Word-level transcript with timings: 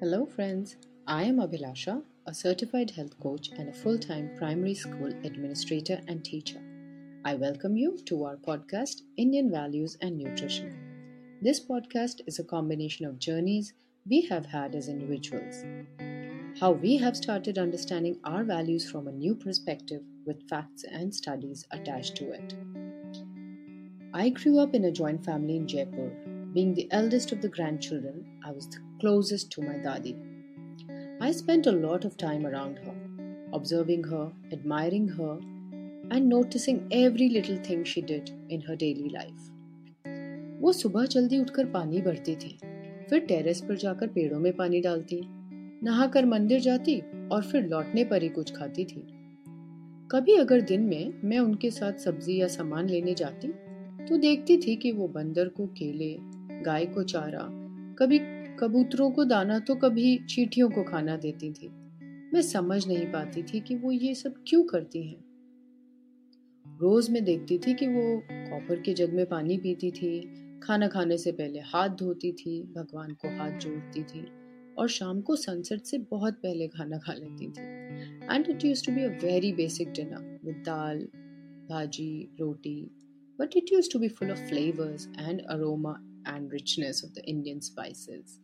Hello, 0.00 0.26
friends. 0.26 0.74
I 1.06 1.22
am 1.22 1.36
Abhilasha, 1.36 2.02
a 2.26 2.34
certified 2.34 2.90
health 2.90 3.16
coach 3.20 3.50
and 3.56 3.68
a 3.68 3.72
full 3.72 3.96
time 3.96 4.28
primary 4.36 4.74
school 4.74 5.06
administrator 5.22 6.00
and 6.08 6.24
teacher. 6.24 6.60
I 7.24 7.36
welcome 7.36 7.76
you 7.76 7.96
to 8.06 8.24
our 8.24 8.36
podcast, 8.36 9.02
Indian 9.16 9.52
Values 9.52 9.96
and 10.00 10.18
Nutrition. 10.18 10.76
This 11.40 11.64
podcast 11.64 12.22
is 12.26 12.40
a 12.40 12.44
combination 12.44 13.06
of 13.06 13.20
journeys 13.20 13.72
we 14.10 14.22
have 14.22 14.46
had 14.46 14.74
as 14.74 14.88
individuals, 14.88 15.64
how 16.58 16.72
we 16.72 16.96
have 16.96 17.16
started 17.16 17.56
understanding 17.56 18.18
our 18.24 18.42
values 18.42 18.90
from 18.90 19.06
a 19.06 19.12
new 19.12 19.36
perspective 19.36 20.02
with 20.26 20.48
facts 20.48 20.84
and 20.90 21.14
studies 21.14 21.64
attached 21.70 22.16
to 22.16 22.32
it. 22.32 22.54
I 24.12 24.30
grew 24.30 24.58
up 24.58 24.74
in 24.74 24.86
a 24.86 24.92
joint 24.92 25.24
family 25.24 25.54
in 25.54 25.68
Jaipur. 25.68 26.33
Being 26.54 26.74
the 26.74 26.86
eldest 26.92 27.32
of 27.32 27.40
the 27.42 27.48
grandchildren, 27.48 28.24
I 28.44 28.52
was 28.52 28.68
the 28.68 28.78
closest 29.00 29.50
to 29.52 29.62
my 29.62 29.74
Dadi. 29.74 30.14
I 31.20 31.32
spent 31.32 31.66
a 31.66 31.72
lot 31.72 32.04
of 32.04 32.16
time 32.16 32.46
around 32.46 32.78
her, 32.78 32.94
observing 33.52 34.04
her, 34.04 34.30
admiring 34.52 35.08
her, 35.08 35.38
and 36.10 36.28
noticing 36.28 36.86
every 36.92 37.28
little 37.28 37.56
thing 37.56 37.82
she 37.82 38.02
did 38.02 38.30
in 38.48 38.60
her 38.60 38.76
daily 38.76 39.08
life. 39.08 39.50
वो 40.60 40.72
सुबह 40.72 41.06
जल्दी 41.12 41.38
उठकर 41.40 41.64
पानी 41.70 42.00
भरती 42.02 42.34
थी 42.36 42.56
फिर 43.10 43.24
terrace 43.28 43.60
पर 43.60 43.76
जाकर 43.76 44.08
पेड़ों 44.14 44.38
में 44.40 44.52
पानी 44.56 44.80
डालती 44.80 45.20
नहाकर 45.84 46.26
मंदिर 46.26 46.60
जाती 46.60 46.98
और 47.32 47.42
फिर 47.42 47.66
लौटने 47.68 48.04
पर 48.12 48.22
ही 48.22 48.28
कुछ 48.38 48.54
खाती 48.56 48.84
थी 48.92 49.02
कभी 50.10 50.36
अगर 50.36 50.60
दिन 50.70 50.82
में 50.88 51.20
मैं 51.24 51.38
उनके 51.38 51.70
साथ 51.70 51.98
सब्ज़ी 52.04 52.40
या 52.40 52.48
सामान 52.48 52.88
लेने 52.88 53.14
जाती 53.14 53.48
तो 54.08 54.16
देखती 54.18 54.56
थी 54.56 54.76
कि 54.76 54.92
वो 54.92 55.08
बंदर 55.08 55.48
को 55.48 55.66
केले 55.66 56.16
गाय 56.64 56.86
को 56.86 57.02
चारा, 57.02 57.48
कभी 57.98 58.18
कबूतरों 58.60 59.10
को 59.10 59.24
दाना 59.24 59.58
तो 59.58 59.74
कभी 59.74 60.16
चीटियों 60.30 60.70
को 60.70 60.82
खाना 60.82 61.16
देती 61.16 61.52
थी। 61.52 61.68
मैं 62.34 62.42
समझ 62.42 62.86
नहीं 62.86 63.06
पाती 63.06 63.42
थी 63.42 63.60
कि 63.60 63.74
वो 63.74 63.92
ये 63.92 64.14
सब 64.14 64.34
क्यों 64.48 64.62
करती 64.64 65.02
हैं। 65.08 65.24
रोज 66.66 67.10
मैं 67.10 67.24
देखती 67.24 67.58
थी 67.58 67.74
कि 67.74 67.86
वो 67.86 68.22
कॉपर 68.30 68.80
के 68.80 68.94
जग 68.94 69.12
में 69.14 69.26
पानी 69.26 69.56
पीती 69.58 69.90
थी, 69.90 70.20
खाना 70.62 70.88
खाने 70.88 71.18
से 71.18 71.32
पहले 71.32 71.60
हाथ 71.60 71.88
धोती 71.88 72.32
थी, 72.32 72.62
भगवान 72.76 73.10
को 73.14 73.28
हाथ 73.38 73.58
जोड़ती 73.58 74.02
थी 74.02 74.26
और 74.78 74.88
शाम 74.88 75.20
को 75.20 75.36
सनसेट 75.36 75.82
से 75.82 75.98
बहुत 75.98 76.34
पहले 76.34 76.68
खाना 76.68 76.98
खा 76.98 77.12
लेती 77.12 77.48
थी। 77.48 77.62
And 78.34 78.50
it 78.50 78.64
use 78.64 78.86
to 78.86 78.92
be 78.92 79.04
a 79.04 79.08
very 79.24 79.52
basic 79.52 79.92
dinner 79.92 80.40
with 80.44 80.62
dal 80.66 81.06
bhaji 81.68 82.36
roti 82.40 82.80
but 83.38 83.56
it 83.56 83.70
used 83.72 83.92
to 83.92 84.00
be 84.02 84.08
full 84.16 84.32
of 84.32 84.42
flavors 84.50 85.06
and 85.28 85.42
aroma 85.54 85.94
and 86.26 86.50
richness 86.50 87.02
of 87.02 87.14
the 87.14 87.24
Indian 87.24 87.60
spices. 87.60 88.40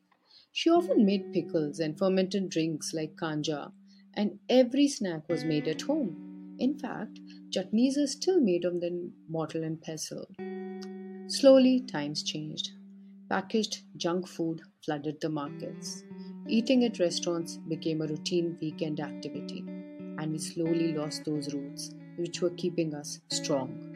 She 0.52 0.70
often 0.70 1.04
made 1.04 1.32
pickles 1.32 1.78
and 1.78 1.98
fermented 1.98 2.48
drinks 2.48 2.92
like 2.92 3.16
kanji, 3.16 3.72
and 4.14 4.38
every 4.48 4.88
snack 4.88 5.28
was 5.28 5.44
made 5.44 5.68
at 5.68 5.82
home. 5.82 6.56
In 6.58 6.78
fact, 6.78 7.20
chutneys 7.50 7.96
are 7.96 8.06
still 8.06 8.40
made 8.40 8.64
of 8.64 8.80
the 8.80 9.10
mortar 9.28 9.62
and 9.62 9.80
pestle. 9.80 10.28
Slowly, 11.28 11.80
times 11.80 12.22
changed. 12.22 12.72
Packaged 13.28 13.82
junk 13.96 14.26
food 14.26 14.60
flooded 14.84 15.20
the 15.20 15.28
markets. 15.28 16.02
Eating 16.48 16.84
at 16.84 16.98
restaurants 16.98 17.56
became 17.56 18.02
a 18.02 18.06
routine 18.06 18.58
weekend 18.60 18.98
activity, 18.98 19.64
and 20.18 20.32
we 20.32 20.38
slowly 20.38 20.92
lost 20.92 21.24
those 21.24 21.54
roots 21.54 21.94
which 22.16 22.42
were 22.42 22.50
keeping 22.50 22.94
us 22.94 23.20
strong. 23.28 23.86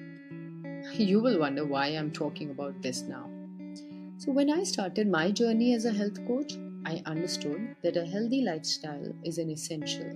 You 0.92 1.20
will 1.20 1.40
wonder 1.40 1.66
why 1.66 1.88
I'm 1.88 2.12
talking 2.12 2.50
about 2.50 2.80
this 2.80 3.02
now. 3.02 3.28
So, 4.24 4.32
when 4.32 4.50
I 4.50 4.62
started 4.62 5.06
my 5.06 5.30
journey 5.30 5.74
as 5.74 5.84
a 5.84 5.92
health 5.92 6.26
coach, 6.26 6.54
I 6.86 7.02
understood 7.04 7.76
that 7.82 7.98
a 7.98 8.06
healthy 8.06 8.40
lifestyle 8.40 9.12
is 9.22 9.36
an 9.36 9.50
essential, 9.50 10.10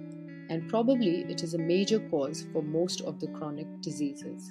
and 0.48 0.66
probably 0.66 1.24
it 1.24 1.42
is 1.42 1.52
a 1.52 1.58
major 1.58 2.00
cause 2.08 2.46
for 2.50 2.62
most 2.62 3.02
of 3.02 3.20
the 3.20 3.26
chronic 3.26 3.66
diseases. 3.82 4.50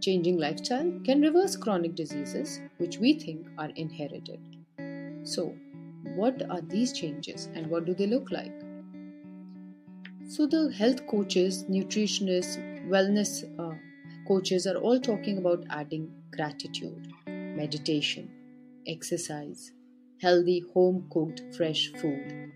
Changing 0.00 0.38
lifestyle 0.38 0.90
can 1.04 1.20
reverse 1.20 1.54
chronic 1.54 1.94
diseases, 1.94 2.62
which 2.78 2.96
we 2.96 3.12
think 3.12 3.46
are 3.58 3.68
inherited. 3.76 4.40
So, 5.22 5.54
what 6.16 6.42
are 6.48 6.62
these 6.62 6.94
changes 6.94 7.50
and 7.54 7.66
what 7.66 7.84
do 7.84 7.92
they 7.92 8.06
look 8.06 8.30
like? 8.30 8.58
So, 10.26 10.46
the 10.46 10.72
health 10.72 11.06
coaches, 11.06 11.64
nutritionists, 11.64 12.88
wellness 12.88 13.44
uh, 13.58 13.76
coaches 14.26 14.66
are 14.66 14.76
all 14.76 14.98
talking 14.98 15.36
about 15.36 15.66
adding 15.68 16.10
gratitude, 16.30 17.12
meditation, 17.26 18.31
exercise, 18.86 19.72
healthy 20.20 20.60
home 20.74 21.08
cooked 21.10 21.42
fresh 21.56 21.88
food, 22.00 22.52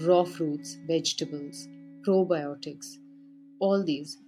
raw 0.00 0.24
fruits, 0.24 0.74
vegetables, 0.86 1.68
probiotics, 2.06 2.96
all 3.60 3.84
these 3.84 4.18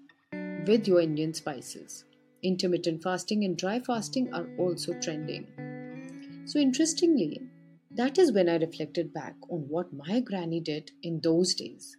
with 0.67 0.87
your 0.89 1.01
Indian 1.01 1.35
spices. 1.35 2.05
Intermittent 2.43 3.03
fasting 3.03 3.45
and 3.45 3.57
dry 3.57 3.81
fasting 3.81 4.33
are 4.35 4.49
also 4.59 4.95
trending. 5.01 5.47
So, 6.45 6.59
interestingly, 6.59 7.41
that 7.93 8.19
is 8.19 8.33
when 8.33 8.49
I 8.49 8.57
reflected 8.57 9.13
back 9.13 9.37
on 9.49 9.69
what 9.69 9.93
my 9.93 10.21
granny 10.21 10.61
did 10.61 10.91
in 11.03 11.21
those 11.21 11.55
days. 11.55 11.97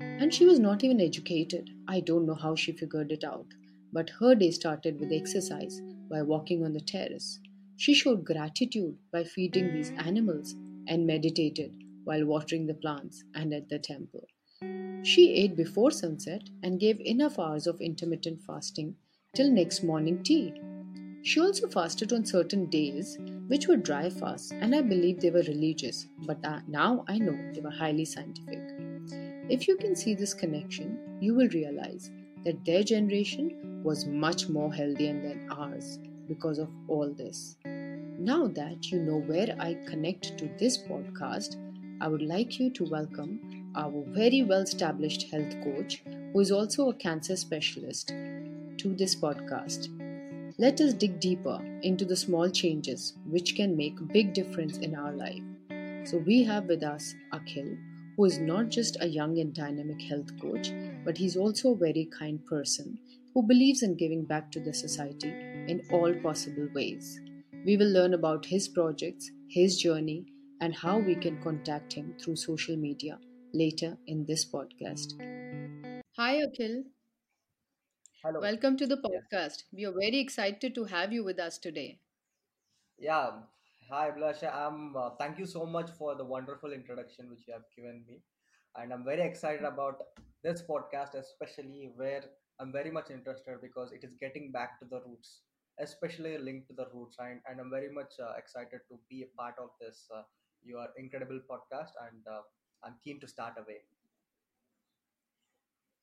And 0.00 0.32
she 0.32 0.46
was 0.46 0.58
not 0.60 0.84
even 0.84 1.00
educated. 1.00 1.70
I 1.88 2.00
don't 2.00 2.26
know 2.26 2.34
how 2.34 2.54
she 2.56 2.72
figured 2.72 3.12
it 3.12 3.24
out, 3.24 3.46
but 3.92 4.10
her 4.20 4.34
day 4.34 4.50
started 4.52 5.00
with 5.00 5.12
exercise 5.12 5.80
by 6.10 6.22
walking 6.22 6.64
on 6.64 6.72
the 6.72 6.80
terrace. 6.80 7.40
She 7.76 7.92
showed 7.92 8.24
gratitude 8.24 8.96
by 9.12 9.24
feeding 9.24 9.72
these 9.72 9.90
mm. 9.90 10.06
animals 10.06 10.54
and 10.86 11.06
meditated 11.06 11.74
while 12.04 12.24
watering 12.24 12.66
the 12.66 12.74
plants 12.74 13.24
and 13.34 13.52
at 13.52 13.68
the 13.68 13.78
temple. 13.78 14.26
She 15.02 15.34
ate 15.34 15.56
before 15.56 15.90
sunset 15.90 16.42
and 16.62 16.80
gave 16.80 17.00
enough 17.00 17.38
hours 17.38 17.66
of 17.66 17.80
intermittent 17.80 18.40
fasting 18.42 18.96
till 19.34 19.50
next 19.50 19.82
morning 19.82 20.22
tea. 20.22 20.54
She 21.22 21.40
also 21.40 21.68
fasted 21.68 22.12
on 22.12 22.24
certain 22.24 22.66
days, 22.66 23.18
which 23.48 23.66
were 23.66 23.76
dry 23.76 24.08
fasts, 24.08 24.52
and 24.52 24.74
I 24.74 24.82
believe 24.82 25.20
they 25.20 25.30
were 25.30 25.42
religious, 25.42 26.06
but 26.26 26.38
uh, 26.44 26.60
now 26.68 27.04
I 27.08 27.18
know 27.18 27.36
they 27.52 27.60
were 27.60 27.70
highly 27.70 28.04
scientific. 28.04 28.60
If 29.48 29.66
you 29.66 29.76
can 29.76 29.96
see 29.96 30.14
this 30.14 30.34
connection, 30.34 31.18
you 31.20 31.34
will 31.34 31.48
realize 31.48 32.10
that 32.44 32.64
their 32.64 32.82
generation 32.82 33.82
was 33.82 34.06
much 34.06 34.48
more 34.48 34.72
healthy 34.72 35.06
than 35.06 35.48
ours 35.50 35.98
because 36.28 36.58
of 36.58 36.68
all 36.88 37.10
this. 37.10 37.56
Now 37.64 38.46
that 38.48 38.90
you 38.90 39.00
know 39.00 39.18
where 39.18 39.54
I 39.58 39.74
connect 39.86 40.38
to 40.38 40.48
this 40.58 40.78
podcast, 40.78 41.56
I 42.00 42.08
would 42.08 42.22
like 42.22 42.58
you 42.58 42.70
to 42.70 42.84
welcome 42.84 43.72
our 43.76 44.04
very 44.08 44.42
well 44.42 44.62
established 44.62 45.30
health 45.30 45.54
coach, 45.62 46.02
who 46.32 46.40
is 46.40 46.52
also 46.52 46.90
a 46.90 46.94
cancer 46.94 47.36
specialist, 47.36 48.08
to 48.78 48.94
this 48.94 49.16
podcast. 49.16 49.88
Let 50.58 50.80
us 50.80 50.94
dig 50.94 51.18
deeper 51.18 51.58
into 51.82 52.04
the 52.04 52.16
small 52.16 52.48
changes 52.48 53.14
which 53.26 53.56
can 53.56 53.76
make 53.76 53.98
a 53.98 54.04
big 54.04 54.32
difference 54.32 54.78
in 54.78 54.94
our 54.94 55.12
life. 55.12 55.42
So, 56.04 56.18
we 56.18 56.44
have 56.44 56.66
with 56.66 56.82
us 56.82 57.14
Akhil, 57.32 57.76
who 58.16 58.24
is 58.24 58.38
not 58.38 58.68
just 58.68 58.96
a 59.00 59.08
young 59.08 59.38
and 59.38 59.52
dynamic 59.52 60.00
health 60.02 60.38
coach, 60.40 60.72
but 61.04 61.18
he's 61.18 61.36
also 61.36 61.72
a 61.72 61.76
very 61.76 62.08
kind 62.16 62.44
person 62.46 62.98
who 63.32 63.42
believes 63.42 63.82
in 63.82 63.96
giving 63.96 64.24
back 64.24 64.52
to 64.52 64.60
the 64.60 64.72
society 64.72 65.53
in 65.68 65.80
all 65.90 66.12
possible 66.22 66.68
ways. 66.74 67.20
We 67.64 67.76
will 67.76 67.88
learn 67.88 68.14
about 68.14 68.44
his 68.44 68.68
projects, 68.68 69.30
his 69.48 69.78
journey, 69.78 70.26
and 70.60 70.74
how 70.74 70.98
we 70.98 71.14
can 71.14 71.42
contact 71.42 71.92
him 71.92 72.14
through 72.20 72.36
social 72.36 72.76
media 72.76 73.18
later 73.52 73.96
in 74.06 74.26
this 74.26 74.44
podcast. 74.44 75.14
Hi, 76.16 76.42
Akhil. 76.46 76.82
Hello. 78.22 78.40
Welcome 78.40 78.76
to 78.78 78.86
the 78.86 78.98
podcast. 78.98 79.64
We 79.72 79.86
are 79.86 79.92
very 79.92 80.18
excited 80.18 80.74
to 80.74 80.84
have 80.84 81.12
you 81.12 81.24
with 81.24 81.38
us 81.38 81.58
today. 81.58 81.98
Yeah. 82.98 83.30
Hi, 83.90 84.10
Blusha. 84.10 84.54
I'm. 84.54 84.96
Uh, 84.96 85.10
thank 85.18 85.38
you 85.38 85.46
so 85.46 85.66
much 85.66 85.90
for 85.98 86.14
the 86.14 86.24
wonderful 86.24 86.72
introduction 86.72 87.28
which 87.30 87.46
you 87.46 87.52
have 87.54 87.64
given 87.76 88.04
me, 88.06 88.22
and 88.76 88.92
I'm 88.92 89.04
very 89.04 89.22
excited 89.22 89.64
about 89.64 89.96
this 90.42 90.62
podcast, 90.68 91.14
especially 91.14 91.90
where 91.96 92.22
I'm 92.60 92.72
very 92.72 92.90
much 92.90 93.10
interested 93.10 93.60
because 93.60 93.92
it 93.92 94.04
is 94.04 94.14
getting 94.20 94.52
back 94.52 94.78
to 94.80 94.86
the 94.86 95.00
roots, 95.06 95.40
especially 95.80 96.36
linked 96.38 96.68
to 96.68 96.74
the 96.74 96.86
roots, 96.94 97.16
and, 97.18 97.40
and 97.48 97.60
I'm 97.60 97.70
very 97.70 97.92
much 97.92 98.14
uh, 98.20 98.32
excited 98.36 98.80
to 98.88 98.98
be 99.08 99.22
a 99.22 99.36
part 99.36 99.54
of 99.58 99.70
this 99.80 100.06
uh, 100.14 100.22
your 100.64 100.88
incredible 100.96 101.40
podcast, 101.50 101.92
and 102.08 102.26
uh, 102.30 102.40
I'm 102.84 102.94
keen 103.04 103.20
to 103.20 103.28
start 103.28 103.54
away. 103.58 103.80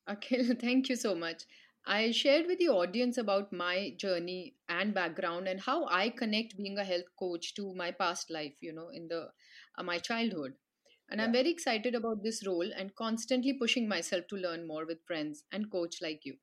Akhil, 0.07 0.59
thank 0.61 0.89
you 0.89 0.95
so 0.95 1.15
much. 1.15 1.43
I 1.87 2.11
shared 2.11 2.45
with 2.45 2.59
the 2.59 2.69
audience 2.69 3.17
about 3.17 3.51
my 3.51 3.95
journey 3.97 4.55
and 4.69 4.93
background 4.93 5.47
and 5.47 5.59
how 5.59 5.87
I 5.87 6.09
connect 6.09 6.55
being 6.55 6.77
a 6.77 6.83
health 6.83 7.07
coach 7.17 7.55
to 7.55 7.73
my 7.73 7.89
past 7.91 8.29
life, 8.29 8.53
you 8.61 8.73
know, 8.73 8.89
in 8.89 9.07
the 9.07 9.31
uh, 9.77 9.83
my 9.83 9.97
childhood. 9.97 10.53
And 11.09 11.21
I'm 11.21 11.31
very 11.33 11.49
excited 11.49 11.95
about 11.95 12.23
this 12.23 12.45
role 12.45 12.69
and 12.77 12.95
constantly 12.95 13.53
pushing 13.53 13.87
myself 13.87 14.27
to 14.29 14.35
learn 14.35 14.67
more 14.67 14.85
with 14.85 15.03
friends 15.07 15.43
and 15.51 15.71
coach 15.71 16.01
like 16.01 16.25
you. 16.25 16.37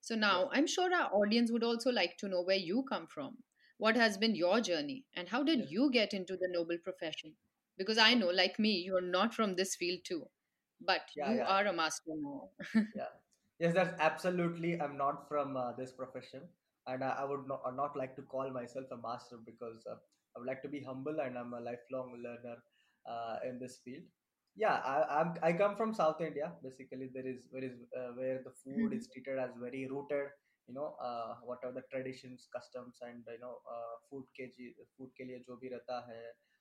So 0.00 0.14
now 0.14 0.50
I'm 0.52 0.66
sure 0.66 0.92
our 0.94 1.10
audience 1.12 1.50
would 1.52 1.64
also 1.64 1.90
like 1.90 2.16
to 2.18 2.28
know 2.28 2.42
where 2.42 2.56
you 2.56 2.84
come 2.88 3.06
from. 3.06 3.38
What 3.78 3.96
has 3.96 4.18
been 4.18 4.34
your 4.34 4.60
journey 4.60 5.06
and 5.14 5.28
how 5.28 5.42
did 5.42 5.70
you 5.70 5.90
get 5.90 6.12
into 6.14 6.36
the 6.36 6.48
noble 6.48 6.78
profession? 6.78 7.36
because 7.78 7.96
I 7.96 8.12
know, 8.12 8.28
like 8.28 8.58
me, 8.58 8.72
you're 8.84 9.00
not 9.00 9.34
from 9.34 9.56
this 9.56 9.74
field 9.74 10.00
too, 10.04 10.28
but 10.80 11.00
yeah 11.16 11.32
you 11.32 11.38
yeah 11.38 11.46
are 11.46 11.66
a 11.66 11.72
master 11.72 12.12
now. 12.14 12.50
Yeah. 12.94 13.12
Yes, 13.58 13.74
that's 13.74 13.94
absolutely. 14.00 14.80
I'm 14.80 14.96
not 14.96 15.28
from 15.28 15.56
uh, 15.56 15.72
this 15.72 15.92
profession, 15.92 16.42
and 16.86 17.04
I, 17.04 17.10
I 17.20 17.24
would 17.24 17.46
not, 17.46 17.62
uh, 17.66 17.70
not 17.70 17.96
like 17.96 18.16
to 18.16 18.22
call 18.22 18.50
myself 18.50 18.86
a 18.90 18.96
master 18.96 19.36
because 19.44 19.84
uh, 19.90 19.96
I 20.34 20.38
would 20.38 20.46
like 20.48 20.62
to 20.62 20.68
be 20.68 20.80
humble 20.82 21.20
and 21.20 21.36
I'm 21.36 21.52
a 21.52 21.60
lifelong 21.60 22.16
learner 22.22 22.56
uh, 23.08 23.36
in 23.46 23.58
this 23.58 23.80
field 23.84 24.04
yeah 24.56 24.80
I, 24.84 25.20
I'm, 25.20 25.34
I 25.42 25.52
come 25.52 25.76
from 25.76 25.94
south 25.94 26.20
india 26.20 26.52
basically 26.62 27.08
there 27.14 27.26
is 27.26 27.46
where 27.50 27.64
is 27.64 27.76
uh, 27.96 28.12
where 28.18 28.42
the 28.44 28.52
food 28.62 28.90
hmm. 28.90 28.98
is 28.98 29.08
treated 29.12 29.38
as 29.38 29.50
very 29.60 29.86
rooted 29.86 30.28
you 30.68 30.74
know 30.74 30.94
uh, 31.02 31.34
what 31.44 31.58
are 31.64 31.72
the 31.72 31.82
traditions 31.92 32.48
customs 32.54 32.98
and 33.02 33.22
you 33.26 33.42
know 33.44 33.56
uh, 33.74 33.94
food 34.08 34.24
ke 34.36 34.48
food 34.96 35.10
ke 35.18 35.26
liye 35.30 35.40
hai 36.08 36.20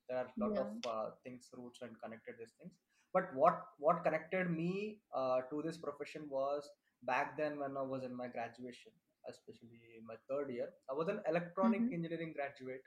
there 0.09 0.17
are 0.21 0.29
a 0.29 0.39
lot 0.43 0.53
yeah. 0.55 0.61
of 0.61 0.91
uh, 0.93 1.09
things 1.23 1.49
roots 1.57 1.81
and 1.87 1.99
connected 2.03 2.39
these 2.39 2.55
things 2.59 2.73
but 3.17 3.33
what 3.41 3.61
what 3.85 4.03
connected 4.07 4.49
me 4.61 4.71
uh, 5.19 5.39
to 5.51 5.61
this 5.67 5.77
profession 5.77 6.25
was 6.37 6.69
back 7.11 7.37
then 7.41 7.59
when 7.59 7.77
i 7.81 7.85
was 7.93 8.03
in 8.09 8.15
my 8.21 8.27
graduation 8.37 8.91
especially 9.29 9.81
in 9.99 10.05
my 10.11 10.17
third 10.29 10.49
year 10.55 10.69
i 10.91 10.93
was 11.01 11.07
an 11.13 11.21
electronic 11.31 11.81
mm-hmm. 11.81 11.97
engineering 11.97 12.33
graduate 12.39 12.85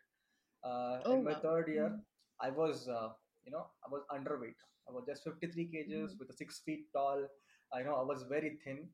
uh, 0.68 0.98
oh, 1.04 1.14
in 1.14 1.24
my 1.24 1.32
wow. 1.32 1.42
third 1.46 1.68
year 1.74 1.88
mm-hmm. 1.88 2.46
i 2.48 2.50
was 2.60 2.88
uh, 2.98 3.08
you 3.46 3.52
know 3.56 3.64
i 3.86 3.90
was 3.94 4.02
underweight 4.16 4.68
I 4.88 4.92
was 4.92 5.04
just 5.06 5.24
53 5.24 5.68
kgs 5.74 6.12
Mm. 6.14 6.18
with 6.18 6.30
a 6.30 6.36
six 6.42 6.60
feet 6.64 6.86
tall. 6.92 7.26
I 7.72 7.82
know 7.82 7.94
I 7.96 8.02
was 8.02 8.24
very 8.28 8.58
thin. 8.64 8.88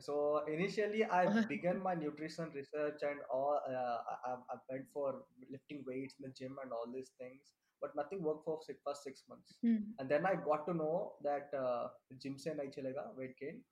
So 0.00 0.44
initially, 0.48 1.04
I 1.04 1.22
began 1.54 1.82
my 1.82 1.94
nutrition 1.94 2.50
research 2.54 3.02
and 3.02 3.20
all. 3.32 3.60
Uh, 3.68 3.98
I, 4.28 4.32
I 4.52 4.56
went 4.70 4.86
for 4.92 5.22
lifting 5.50 5.84
weights 5.86 6.14
in 6.18 6.28
the 6.28 6.34
gym 6.38 6.56
and 6.62 6.72
all 6.72 6.86
these 6.92 7.10
things, 7.18 7.52
but 7.80 7.94
nothing 7.94 8.22
worked 8.22 8.44
for 8.44 8.58
six, 8.66 8.80
first 8.86 9.04
six 9.04 9.22
months. 9.28 9.54
Mm. 9.64 9.82
And 9.98 10.08
then 10.08 10.26
I 10.26 10.34
got 10.34 10.66
to 10.66 10.74
know 10.74 11.12
that 11.22 11.50
uh, 11.56 11.88
gym 12.20 12.38
se 12.38 12.54
nahi 12.58 12.74
chalega 12.76 13.04
weight 13.16 13.36
gain. 13.38 13.62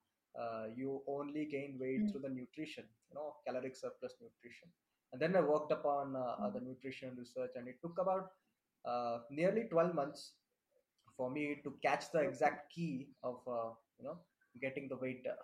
Uh, 0.40 0.66
you 0.76 1.02
only 1.06 1.44
gain 1.46 1.76
weight 1.80 2.02
Mm. 2.04 2.10
through 2.10 2.22
the 2.26 2.28
nutrition, 2.36 2.84
you 3.10 3.14
know, 3.16 3.34
caloric 3.46 3.74
surplus 3.76 4.14
nutrition. 4.20 4.68
And 5.12 5.20
then 5.20 5.36
I 5.36 5.40
worked 5.42 5.72
upon 5.72 6.14
uh, 6.16 6.36
uh, 6.44 6.50
the 6.50 6.60
nutrition 6.60 7.16
research, 7.18 7.50
and 7.56 7.68
it 7.68 7.76
took 7.82 7.98
about 7.98 8.30
uh, 8.86 9.18
nearly 9.30 9.64
12 9.70 9.94
months 9.94 10.32
for 11.16 11.30
me 11.30 11.56
to 11.64 11.72
catch 11.82 12.10
the 12.12 12.20
exact 12.20 12.72
key 12.72 13.08
of 13.22 13.40
uh, 13.46 13.70
you 13.98 14.04
know 14.04 14.18
getting 14.60 14.88
the 14.88 14.96
weight 14.96 15.24
uh, 15.28 15.34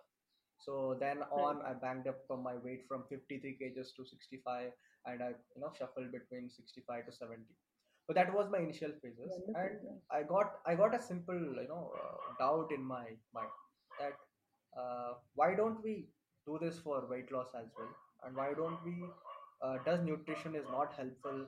so 0.59 0.97
then 1.01 1.19
on, 1.33 1.63
I 1.67 1.73
banged 1.75 2.09
up 2.09 2.19
from 2.27 2.43
my 2.43 2.55
weight 2.65 2.83
from 2.89 3.05
53 3.09 3.59
kgs 3.61 3.95
to 3.97 4.05
65, 4.05 4.73
and 5.07 5.23
I 5.23 5.29
you 5.55 5.61
know 5.61 5.71
shuffled 5.79 6.11
between 6.13 6.51
65 6.51 7.07
to 7.07 7.13
70. 7.13 7.43
But 8.07 8.17
that 8.17 8.33
was 8.35 8.49
my 8.51 8.59
initial 8.59 8.91
phases, 9.03 9.39
and 9.55 9.79
I 10.11 10.23
got 10.23 10.55
I 10.67 10.75
got 10.75 10.95
a 10.95 11.01
simple 11.01 11.39
you 11.63 11.69
know 11.69 11.93
uh, 12.03 12.33
doubt 12.39 12.73
in 12.75 12.83
my 12.83 13.05
mind 13.35 13.55
that 14.01 14.15
uh, 14.77 15.15
why 15.35 15.55
don't 15.55 15.83
we 15.83 16.09
do 16.47 16.59
this 16.61 16.79
for 16.79 17.07
weight 17.09 17.31
loss 17.33 17.49
as 17.55 17.69
well, 17.79 17.93
and 18.25 18.37
why 18.37 18.53
don't 18.55 18.83
we 18.85 18.97
uh, 19.63 19.79
does 19.85 20.01
nutrition 20.03 20.55
is 20.57 20.67
not 20.73 20.93
helpful 20.97 21.47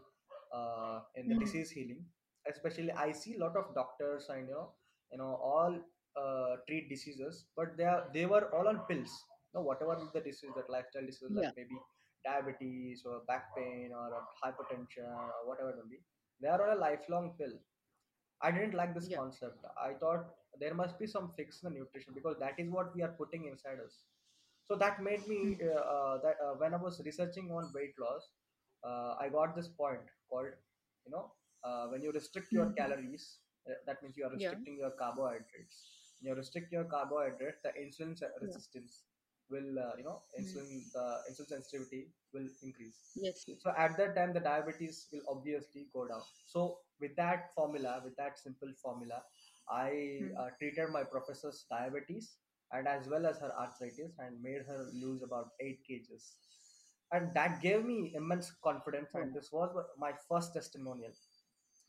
uh, 0.52 1.00
in 1.16 1.28
the 1.28 1.34
Mm. 1.34 1.40
disease 1.40 1.70
healing, 1.70 2.04
especially 2.48 2.90
I 2.92 3.12
see 3.12 3.36
a 3.36 3.38
lot 3.40 3.56
of 3.56 3.74
doctors 3.74 4.28
and 4.28 4.48
you 4.48 4.54
know 4.54 4.70
you 5.12 5.18
know 5.18 5.38
all 5.42 5.74
uh, 6.16 6.56
treat 6.66 6.88
diseases, 6.88 7.46
but 7.56 7.76
they 7.76 7.84
are 7.84 8.06
they 8.12 8.26
were 8.26 8.44
all 8.54 8.68
on 8.68 8.80
pills. 8.88 9.10
No, 9.54 9.62
whatever 9.62 9.96
the 10.14 10.20
disease, 10.20 10.50
that 10.54 10.70
lifestyle 10.70 11.04
disease, 11.04 11.30
like 11.34 11.46
Yeah. 11.46 11.50
maybe 11.56 11.76
diabetes 12.24 13.02
or 13.04 13.22
back 13.26 13.54
pain 13.56 13.90
or 13.92 14.10
hypertension 14.44 15.08
or 15.16 15.32
whatever 15.46 15.70
it 15.70 15.76
may 15.76 15.96
be, 15.96 16.00
they 16.40 16.48
are 16.48 16.62
on 16.70 16.76
a 16.76 16.80
lifelong 16.80 17.34
pill. 17.38 17.52
I 18.42 18.50
didn't 18.50 18.74
like 18.74 18.94
this 18.94 19.08
Yeah. 19.08 19.16
concept. 19.16 19.64
I 19.82 19.94
thought 19.94 20.26
there 20.58 20.74
must 20.74 20.98
be 20.98 21.06
some 21.06 21.32
fix 21.36 21.62
in 21.62 21.72
the 21.72 21.78
nutrition 21.78 22.12
because 22.14 22.36
that 22.40 22.58
is 22.58 22.70
what 22.70 22.94
we 22.94 23.02
are 23.02 23.12
putting 23.18 23.46
inside 23.46 23.78
us. 23.84 24.04
So 24.68 24.76
that 24.76 25.02
made 25.02 25.26
me 25.28 25.38
Mm. 25.44 25.60
uh, 25.62 25.80
uh, 25.94 26.18
that 26.22 26.36
uh, 26.44 26.54
when 26.58 26.74
I 26.74 26.78
was 26.78 27.00
researching 27.04 27.50
on 27.50 27.72
weight 27.74 27.94
loss, 27.98 28.30
uh, 28.84 29.14
I 29.20 29.28
got 29.28 29.54
this 29.56 29.68
point 29.68 30.00
called 30.30 30.52
you 31.06 31.12
know 31.12 31.32
uh, 31.64 31.86
when 31.88 32.02
you 32.02 32.12
restrict 32.12 32.52
your 32.52 32.66
Mhm. 32.66 32.76
calories, 32.76 33.38
uh, 33.68 33.74
that 33.86 34.02
means 34.02 34.16
you 34.16 34.24
are 34.26 34.34
Yeah. 34.36 34.50
restricting 34.50 34.76
your 34.78 34.90
carbohydrates. 35.02 35.78
When 36.20 36.30
you 36.30 36.34
restrict 36.36 36.72
your 36.72 36.84
carbohydrates, 36.84 37.60
the 37.62 37.72
insulin 37.84 38.16
se- 38.18 38.32
Yeah. 38.32 38.46
resistance 38.46 39.04
will 39.54 39.78
uh, 39.84 39.94
you 39.98 40.04
know 40.04 40.16
Mm. 40.32 40.40
insulin 40.40 40.82
the 40.96 41.04
insulin 41.30 41.48
sensitivity 41.54 42.02
will 42.32 42.48
increase. 42.62 42.98
Yes. 43.16 43.44
Yes. 43.48 43.62
So 43.62 43.70
at 43.84 43.96
that 43.96 44.14
time, 44.14 44.32
the 44.32 44.40
diabetes 44.40 45.08
will 45.12 45.24
obviously 45.34 45.88
go 45.92 46.06
down. 46.12 46.22
So 46.46 46.80
with 47.00 47.16
that 47.16 47.52
formula, 47.54 48.00
with 48.04 48.16
that 48.16 48.38
simple 48.38 48.72
formula, 48.84 49.24
I 49.68 49.90
Mm. 49.90 50.36
uh, 50.38 50.50
treated 50.58 50.90
my 50.98 51.02
professor's 51.04 51.64
diabetes 51.70 52.36
and 52.72 52.86
as 52.86 53.08
well 53.08 53.26
as 53.26 53.38
her 53.38 53.52
arthritis 53.64 54.12
and 54.18 54.40
made 54.42 54.62
her 54.66 54.78
lose 55.04 55.22
about 55.22 55.52
8 55.60 55.82
kgs. 55.88 56.36
And 57.12 57.34
that 57.34 57.60
gave 57.60 57.84
me 57.84 58.14
immense 58.14 58.52
confidence. 58.68 59.10
And 59.14 59.34
this 59.34 59.50
was 59.52 59.74
my 59.98 60.12
first 60.28 60.54
testimonial 60.54 61.12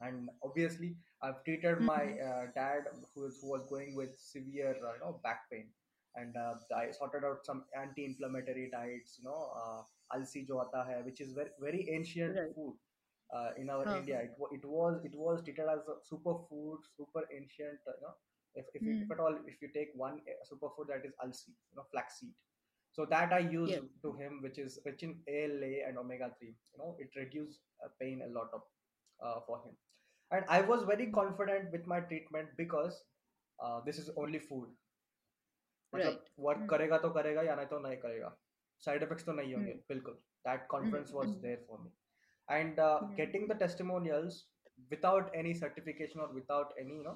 and 0.07 0.29
obviously 0.43 0.89
i've 1.23 1.43
treated 1.45 1.79
my 1.89 2.03
Mhm. 2.03 2.19
uh, 2.27 2.45
dad 2.55 2.83
who, 3.13 3.21
was- 3.23 3.37
who 3.41 3.49
was 3.55 3.65
going 3.73 3.95
with 3.95 4.13
severe 4.17 4.75
uh, 4.87 4.93
you 4.95 4.99
know 5.03 5.19
back 5.23 5.41
pain 5.51 5.67
and 6.15 6.35
uh, 6.37 6.53
i 6.81 6.91
sorted 6.91 7.23
out 7.29 7.45
some 7.49 7.63
anti-inflammatory 7.81 8.69
diets 8.71 9.17
you 9.19 9.25
know 9.29 9.41
uh, 9.61 9.81
alsi 10.17 10.45
jo 10.51 10.59
aata 10.63 10.83
hai 10.89 10.99
which 11.09 11.21
is 11.25 11.33
very 11.39 11.53
very 11.67 11.83
ancient 11.97 12.39
Right. 12.39 12.55
food 12.55 12.75
uh, 13.35 13.51
in 13.63 13.69
our 13.75 13.85
Uh-huh. 13.85 14.01
india 14.01 14.17
it, 14.27 14.33
it 14.57 14.65
was 14.75 14.99
it 15.09 15.15
was 15.25 15.43
treated 15.47 15.69
as 15.75 15.87
a 15.93 15.97
superfood 16.09 16.89
super 16.97 17.23
ancient 17.39 17.79
uh, 17.91 17.95
you 17.99 18.03
know 18.07 18.15
if, 18.59 18.65
if, 18.77 18.85
you, 18.87 18.93
if 19.03 19.09
Mm. 19.09 19.15
at 19.15 19.19
all 19.25 19.35
if 19.53 19.61
you 19.63 19.69
take 19.79 19.91
one 20.05 20.17
uh, 20.31 20.39
superfood 20.51 20.87
that 20.93 21.05
is 21.09 21.15
alsi 21.25 21.51
you 21.51 21.75
know 21.79 21.87
flaxseed 21.93 22.35
so 22.97 23.05
that 23.13 23.33
i 23.33 23.39
use 23.39 23.73
Yes. 23.73 23.83
to 24.03 24.11
him 24.21 24.39
which 24.45 24.57
is 24.65 24.79
rich 24.85 25.03
in 25.07 25.13
ala 25.37 25.71
and 25.87 25.97
omega 26.03 26.29
3 26.39 26.53
you 26.73 26.77
know 26.81 26.95
it 26.99 27.09
reduces 27.21 27.59
uh, 27.85 27.89
pain 28.01 28.21
a 28.27 28.31
lot 28.39 28.49
of 28.57 28.61
uh, 29.20 29.40
for 29.46 29.58
him 29.64 29.76
and 30.30 30.44
i 30.58 30.60
was 30.72 30.84
very 30.92 31.06
Mm. 31.06 31.14
confident 31.20 31.72
with 31.76 31.86
my 31.94 32.00
treatment 32.12 32.56
because 32.62 33.02
uh, 33.58 33.80
this 33.88 33.98
is 34.04 34.10
only 34.24 34.40
food 34.50 34.68
मतलब 35.92 36.04
Right. 36.04 36.30
Work 36.44 36.58
Mm. 36.60 36.68
करेगा 36.70 36.98
तो 37.04 37.10
करेगा 37.18 37.42
या 37.42 37.54
नहीं 37.56 37.66
तो 37.66 37.78
नहीं 37.86 37.96
करेगा 38.04 38.36
side 38.84 39.02
effects 39.02 39.24
तो 39.26 39.32
नहीं 39.32 39.54
होंगे 39.54 39.72
Mm. 39.72 39.82
बिल्कुल 39.88 40.14
that 40.48 40.60
Mm. 40.60 40.68
Confidence 40.70 41.12
was 41.14 41.28
Mm. 41.28 41.40
There 41.46 41.64
for 41.68 41.78
me 41.84 41.92
and 42.54 42.78
uh, 42.82 42.98
Mm. 43.04 43.14
getting 43.18 43.44
the 43.50 43.54
testimonials 43.60 44.36
without 44.90 45.30
any 45.38 45.52
certification 45.60 46.20
or 46.24 46.26
without 46.34 46.74
any 46.82 46.98
you 46.98 47.04
know 47.06 47.14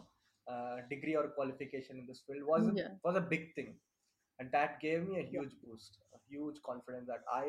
uh, 0.52 0.76
degree 0.92 1.14
or 1.20 1.22
qualification 1.36 2.00
in 2.02 2.08
this 2.10 2.22
field 2.28 2.48
was 2.50 2.66
a, 2.70 2.72
Yeah. 2.78 2.96
was 3.08 3.18
a 3.20 3.22
big 3.34 3.44
thing 3.58 3.68
and 4.38 4.52
that 4.56 4.74
gave 4.86 5.06
me 5.10 5.18
a 5.20 5.22
Yeah. 5.24 5.30
huge 5.34 5.54
boost 5.66 5.98
a 6.18 6.20
huge 6.34 6.58
confidence 6.70 7.12
that 7.12 7.30
i 7.36 7.44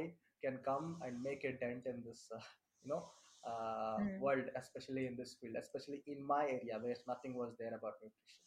can 0.46 0.60
come 0.70 0.92
and 1.08 1.24
make 1.30 1.48
a 1.52 1.54
dent 1.64 1.90
in 1.94 2.04
this 2.10 2.24
uh, 2.40 2.44
you 2.84 2.94
know 2.94 3.02
uh, 3.47 3.99
Mm. 3.99 4.19
world 4.19 4.45
especially 4.57 5.07
in 5.07 5.17
this 5.17 5.37
field 5.41 5.57
especially 5.59 6.03
in 6.07 6.25
my 6.27 6.45
area 6.45 6.79
where 6.83 6.97
nothing 7.09 7.35
was 7.35 7.55
there 7.59 7.75
about 7.81 7.95
nutrition 8.03 8.43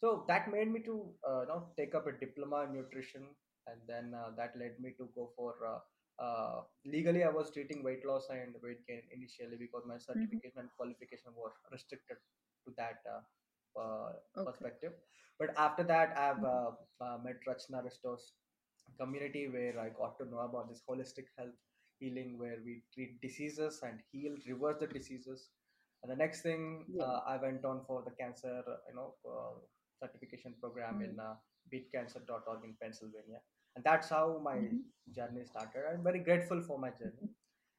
so 0.00 0.24
that 0.28 0.50
made 0.50 0.70
me 0.72 0.80
to 0.88 0.94
uh, 1.28 1.40
you 1.42 1.48
know 1.48 1.60
take 1.76 1.94
up 1.94 2.06
a 2.06 2.12
diploma 2.24 2.64
in 2.64 2.72
nutrition 2.74 3.24
and 3.66 3.80
then 3.86 4.14
uh, 4.14 4.30
that 4.36 4.56
led 4.58 4.78
me 4.80 4.92
to 4.98 5.08
go 5.14 5.30
for 5.36 5.54
uh, 5.72 5.80
uh, 6.24 6.62
legally 6.84 7.24
i 7.24 7.30
was 7.38 7.50
treating 7.52 7.82
weight 7.84 8.04
loss 8.06 8.28
and 8.30 8.54
weight 8.62 8.84
gain 8.86 9.02
initially 9.16 9.56
because 9.64 9.84
my 9.86 9.98
Mhm. 10.14 10.40
certification 10.46 10.60
and 10.60 10.70
qualification 10.76 11.32
were 11.36 11.52
restricted 11.72 12.18
to 12.66 12.72
that 12.76 13.00
uh, 13.14 13.80
uh, 13.80 14.12
Okay. 14.36 14.44
perspective 14.44 14.92
but 15.38 15.50
after 15.56 15.82
that 15.84 16.16
i've 16.18 16.44
uh, 16.54 16.70
met 17.24 17.40
rachna 17.48 17.82
Restores 17.84 18.32
community 19.00 19.48
where 19.48 19.78
i 19.80 19.88
got 20.00 20.18
to 20.18 20.24
know 20.30 20.40
about 20.48 20.68
this 20.68 20.82
holistic 20.88 21.28
health 21.38 21.58
healing 22.00 22.38
where 22.38 22.58
we 22.64 22.82
treat 22.94 23.20
diseases 23.20 23.80
and 23.82 24.00
heal 24.12 24.34
reverse 24.48 24.78
the 24.80 24.86
diseases 24.88 25.50
and 26.02 26.10
the 26.10 26.16
next 26.16 26.42
thing, 26.42 26.86
Yeah. 26.88 27.04
uh, 27.04 27.20
I 27.26 27.36
went 27.36 27.64
on 27.64 27.84
for 27.86 28.02
the 28.02 28.10
cancer, 28.12 28.62
you 28.88 28.94
know, 28.96 29.14
uh, 29.28 29.60
certification 30.02 30.54
program 30.60 31.00
in 31.02 31.16
Mm. 31.16 31.20
uh, 31.20 31.34
beatcancer.org 31.72 32.64
in 32.64 32.74
Pennsylvania. 32.82 33.40
And 33.76 33.84
that's 33.84 34.08
how 34.08 34.38
my 34.42 34.56
Mhm. 34.58 34.82
journey 35.14 35.44
started. 35.44 35.84
I'm 35.92 36.02
very 36.02 36.20
grateful 36.20 36.62
for 36.62 36.78
my 36.78 36.90
journey. 36.90 37.28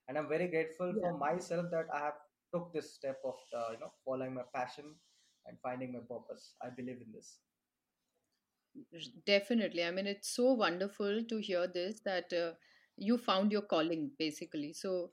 And 0.07 0.17
I'm 0.17 0.29
very 0.29 0.47
grateful 0.47 0.93
Yeah. 0.93 1.01
for 1.01 1.17
myself 1.17 1.71
that 1.71 1.87
I 1.93 1.99
have 1.99 2.19
took 2.53 2.73
this 2.73 2.93
step 2.95 3.19
of, 3.25 3.39
uh, 3.55 3.71
you 3.73 3.79
know, 3.79 3.93
following 4.05 4.33
my 4.35 4.43
passion 4.53 4.95
and 5.47 5.59
finding 5.61 5.93
my 5.93 5.99
purpose. 6.01 6.55
I 6.61 6.69
believe 6.69 7.01
in 7.01 7.11
this. 7.11 7.39
Definitely. 9.25 9.83
I 9.83 9.91
mean, 9.91 10.07
it's 10.07 10.29
so 10.29 10.53
wonderful 10.53 11.23
to 11.23 11.37
hear 11.39 11.67
this 11.67 11.99
that 12.01 12.31
uh, 12.33 12.53
you 13.01 13.17
found 13.17 13.51
your 13.51 13.63
calling 13.63 14.11
basically. 14.19 14.73
So, 14.73 15.11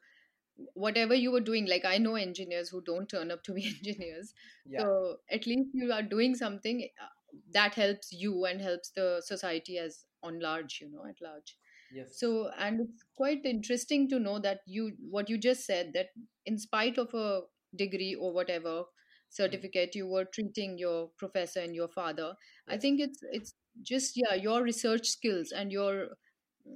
whatever 0.75 1.15
you 1.15 1.31
were 1.31 1.41
doing, 1.41 1.67
like 1.67 1.85
I 1.85 1.99
know 1.99 2.15
engineers 2.17 2.69
who 2.69 2.83
don't 2.83 3.09
turn 3.09 3.31
up 3.31 3.43
to 3.45 3.55
be 3.55 3.67
engineers. 3.79 4.35
Yeah. 4.65 4.81
So, 4.81 5.17
at 5.31 5.47
least 5.47 5.71
you 5.75 5.93
are 5.93 6.03
doing 6.03 6.35
something 6.35 6.89
uh, 7.03 7.07
that 7.53 7.75
helps 7.75 8.13
you 8.13 8.45
and 8.45 8.61
helps 8.61 8.91
the 8.91 9.23
society 9.25 9.79
as 9.79 10.05
on 10.23 10.41
large, 10.41 10.79
you 10.81 10.91
know, 10.91 11.05
at 11.09 11.17
large. 11.23 11.57
Yes. 11.91 12.09
So, 12.11 12.51
and 12.59 12.81
it's 12.81 13.05
quite 13.17 13.45
interesting 13.45 14.09
to 14.11 14.19
know 14.19 14.39
that 14.41 14.61
you, 14.67 14.93
what 15.11 15.29
you 15.29 15.39
just 15.39 15.65
said, 15.67 15.93
that 15.95 16.09
in 16.47 16.59
spite 16.59 16.99
of 16.99 17.13
a 17.15 17.43
degree 17.77 18.15
or 18.15 18.33
whatever, 18.33 18.85
Mm. 19.47 19.69
certificate 19.71 19.95
you 19.95 20.07
were 20.07 20.25
treating 20.25 20.79
your 20.79 21.11
professor 21.19 21.61
and 21.61 21.75
your 21.75 21.87
father 21.87 22.35
i 22.67 22.79
think 22.79 22.99
it's 22.99 23.19
it's 23.31 23.53
just 23.83 24.13
yeah 24.17 24.33
your 24.33 24.63
research 24.63 25.07
skills 25.07 25.53
and 25.53 25.71
your 25.71 26.09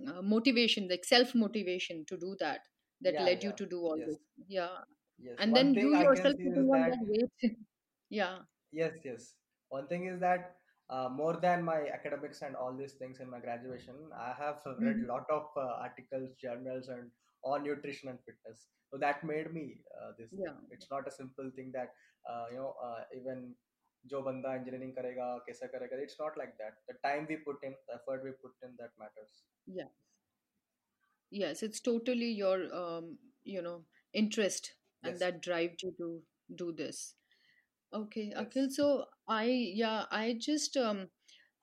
uh, 0.06 0.22
motivation 0.22 0.88
like 0.88 1.04
self 1.04 1.34
motivation 1.34 2.04
to 2.06 2.16
do 2.16 2.36
that 2.40 2.60
that 3.00 3.18
Yeah, 3.18 3.20
led 3.20 3.42
you 3.42 3.52
to 3.52 3.66
do 3.66 3.80
all 3.80 4.00
Yes. 4.00 4.06
this 4.06 4.18
yeah 4.48 4.78
Yes. 5.18 5.38
and 5.38 5.56
One 5.56 5.56
then 5.56 5.74
you 5.74 5.94
yourself 5.94 6.34
see 6.36 6.44
putting 6.44 6.64
is 6.64 6.70
on 6.76 6.84
that 6.84 6.92
that 6.92 6.98
weight 7.02 7.56
yeah 8.10 8.38
Yes, 8.72 8.94
yes. 9.04 9.34
One 9.68 9.86
thing 9.86 10.06
is 10.06 10.20
that 10.20 10.56
uh, 10.90 11.08
more 11.08 11.36
than 11.36 11.62
my 11.64 11.86
academics 11.88 12.42
and 12.42 12.56
all 12.56 12.74
these 12.76 12.92
things 12.94 13.20
in 13.20 13.30
my 13.30 13.40
graduation, 13.40 13.94
I 14.16 14.34
have 14.36 14.60
read 14.82 14.96
a 15.02 15.06
lot 15.06 15.24
of 15.30 15.44
uh, 15.56 15.76
articles, 15.80 16.30
journals, 16.40 16.88
and 16.88 17.10
on 17.44 17.64
nutrition 17.64 18.08
and 18.08 18.18
fitness. 18.24 18.66
So 18.90 18.98
that 18.98 19.24
made 19.24 19.52
me 19.52 19.78
uh, 20.00 20.12
this 20.18 20.30
yeah 20.30 20.56
It's 20.70 20.88
not 20.90 21.06
a 21.08 21.10
simple 21.10 21.50
thing 21.56 21.70
that 21.74 21.92
uh, 22.30 22.46
you 22.50 22.56
know 22.58 22.74
uh, 22.84 23.02
even 23.16 23.54
जो 24.11 24.21
बंदा 24.27 24.53
engineering 24.59 24.93
करेगा 24.97 25.27
कैसा 25.47 25.67
करेगा 25.75 26.01
it's 26.05 26.19
not 26.23 26.37
like 26.43 26.57
that 26.63 26.81
the 26.91 26.97
time 27.07 27.27
we 27.31 27.37
put 27.49 27.63
in 27.69 27.77
the 27.87 27.95
effort 27.99 28.23
we 28.29 28.33
put 28.45 28.67
in 28.69 28.75
that 28.81 28.97
matters 29.05 29.37
yeah 29.79 29.91
yes 31.29 31.63
it's 31.63 31.79
totally 31.79 32.31
your 32.31 32.73
um 32.73 33.17
you 33.43 33.61
know 33.61 33.83
interest 34.13 34.73
and 35.03 35.13
yes 35.13 35.19
that 35.19 35.41
drive 35.41 35.71
you 35.83 35.93
to 35.97 36.21
do 36.55 36.71
this 36.81 37.15
okay 37.93 38.25
yes 38.29 38.39
akhil 38.43 38.69
so 38.77 38.87
i 39.27 39.45
yeah 39.81 40.05
i 40.21 40.25
just 40.47 40.77
um 40.77 41.01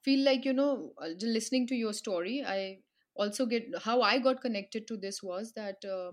feel 0.09 0.25
like 0.25 0.45
you 0.45 0.53
know 0.61 0.93
uh, 1.03 1.11
j- 1.21 1.26
listening 1.38 1.67
to 1.67 1.75
your 1.75 1.93
story 1.93 2.37
i 2.55 2.79
also 3.25 3.47
get 3.47 3.67
how 3.88 4.00
i 4.03 4.19
got 4.19 4.41
connected 4.47 4.87
to 4.88 4.97
this 5.07 5.23
was 5.23 5.53
that 5.61 5.85
uh, 5.97 6.11
uh, 6.11 6.12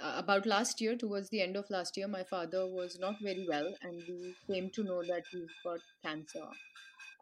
about 0.00 0.46
last 0.46 0.80
year 0.80 0.96
towards 0.96 1.28
the 1.30 1.40
end 1.40 1.56
of 1.56 1.68
last 1.70 1.96
year 1.96 2.08
my 2.08 2.22
father 2.24 2.66
was 2.66 2.98
not 2.98 3.16
very 3.20 3.44
well 3.48 3.74
and 3.82 4.02
we 4.08 4.34
came 4.46 4.70
to 4.70 4.84
know 4.84 5.02
that 5.02 5.24
he's 5.32 5.50
got 5.64 5.80
cancer 6.04 6.46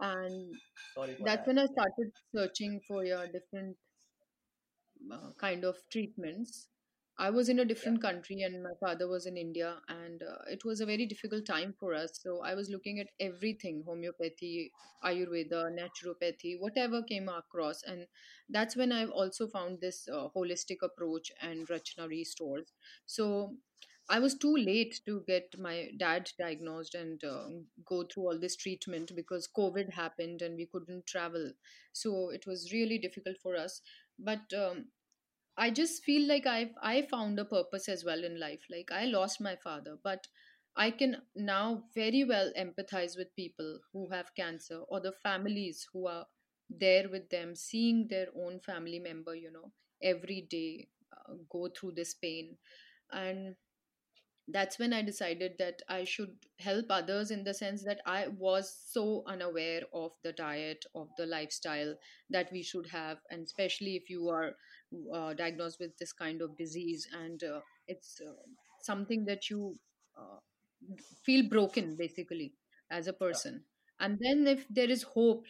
and 0.00 0.54
sorry 0.95 1.16
that's 1.25 1.25
that 1.25 1.47
when 1.47 1.59
i 1.59 1.66
started 1.66 2.12
searching 2.35 2.80
for 2.88 3.04
your 3.04 3.26
different 3.26 3.76
uh, 5.11 5.33
kind 5.38 5.64
of 5.64 5.76
treatments. 5.90 6.68
I 7.19 7.31
was 7.31 7.49
in 7.49 7.59
a 7.59 7.65
yeah 7.65 7.65
different 7.65 8.01
country 8.03 8.43
and 8.43 8.63
my 8.63 8.73
father 8.81 9.07
was 9.09 9.27
in 9.27 9.37
India, 9.37 9.81
and 9.89 10.23
uh, 10.23 10.43
it 10.51 10.65
was 10.65 10.81
a 10.81 10.87
very 10.87 11.07
difficult 11.07 11.47
time 11.47 11.75
for 11.79 11.95
us. 11.95 12.19
So 12.23 12.43
I 12.43 12.55
was 12.55 12.69
looking 12.71 13.01
at 13.01 13.09
everything 13.21 13.83
homeopathy, 13.87 14.73
Ayurveda, 15.05 15.71
naturopathy, 15.81 16.59
whatever 16.59 17.03
came 17.03 17.29
across. 17.29 17.83
And 17.83 18.07
that's 18.49 18.77
when 18.77 18.93
I've 18.93 19.11
also 19.11 19.47
found 19.49 19.81
this 19.81 20.09
uh, 20.13 20.29
holistic 20.37 20.79
approach 20.83 21.31
and 21.41 21.67
Rachna 21.69 22.09
restores. 22.09 22.73
So 23.07 23.57
I 24.09 24.19
was 24.21 24.35
too 24.37 24.57
late 24.57 25.01
to 25.07 25.23
get 25.27 25.55
my 25.59 25.91
dad 25.99 26.31
diagnosed 26.39 26.95
and 26.95 27.23
uh, 27.25 27.49
go 27.85 28.05
through 28.05 28.25
all 28.25 28.39
this 28.39 28.57
treatment 28.57 29.13
because 29.15 29.49
COVID 29.57 29.93
happened 29.93 30.43
and 30.43 30.57
we 30.57 30.67
couldn't 30.67 31.07
travel. 31.07 31.53
So 31.93 32.31
it 32.31 32.47
was 32.47 32.73
really 32.73 32.99
difficult 32.99 33.37
for 33.43 33.57
us. 33.57 33.81
But 34.19 34.53
um, 34.57 34.87
I 35.59 35.71
just 35.71 36.03
feel 36.05 36.27
like 36.29 36.47
I've 36.47 36.75
I 36.83 37.03
found 37.03 37.39
a 37.39 37.45
purpose 37.45 37.89
as 37.89 38.05
well 38.05 38.25
in 38.25 38.39
life. 38.41 38.65
Like 38.71 38.91
I 38.93 39.05
lost 39.07 39.41
my 39.41 39.57
father, 39.57 39.99
but 40.03 40.27
I 40.77 40.91
can 40.91 41.23
now 41.35 41.85
very 41.95 42.25
well 42.25 42.53
empathize 42.59 43.17
with 43.17 43.35
people 43.37 43.81
who 43.93 44.09
have 44.11 44.35
cancer 44.35 44.81
or 44.89 45.01
the 45.01 45.13
families 45.13 45.87
who 45.93 46.07
are 46.07 46.27
there 46.71 47.09
with 47.09 47.29
them, 47.31 47.55
seeing 47.55 48.09
their 48.09 48.29
own 48.37 48.61
family 48.61 48.99
member, 48.99 49.35
you 49.35 49.51
know, 49.51 49.73
every 50.03 50.43
day 50.43 50.89
uh, 51.13 51.35
go 51.51 51.69
through 51.69 51.93
this 51.93 52.15
pain. 52.15 52.57
And 53.13 53.57
that's 54.49 54.79
when 54.79 54.93
I 54.93 55.03
decided 55.03 55.55
that 55.59 55.83
I 55.89 56.05
should 56.05 56.37
help 56.61 56.87
others 56.91 57.31
in 57.33 57.43
the 57.43 57.53
sense 57.55 57.83
that 57.85 58.01
I 58.07 58.29
was 58.29 58.73
so 58.91 59.25
unaware 59.27 59.83
of 59.93 60.13
the 60.23 60.33
diet, 60.33 60.85
of 60.95 61.09
the 61.19 61.27
lifestyle 61.27 61.95
that 62.31 62.53
we 62.53 62.63
should 62.63 62.87
have, 62.87 63.19
and 63.31 63.43
especially 63.43 63.97
if 63.97 64.09
you 64.09 64.29
are 64.29 64.53
uh, 65.12 65.35
diagnosed 65.35 65.79
with 65.81 65.97
this 65.99 66.12
kind 66.12 66.43
of 66.43 66.57
disease 66.57 67.09
and 67.12 67.43
uh, 67.45 67.61
it's 67.87 68.21
uh, 68.21 68.33
something 68.81 69.25
that 69.25 69.50
you 69.50 69.75
uh, 70.17 70.38
feel 71.25 71.49
broken 71.49 71.97
basically 71.97 72.53
as 72.91 73.07
a 73.07 73.11
yeah. 73.11 73.26
person. 73.26 73.65
And 73.99 74.19
then 74.21 74.47
if 74.47 74.67
there 74.69 74.91
is 74.91 75.03
hope 75.03 75.47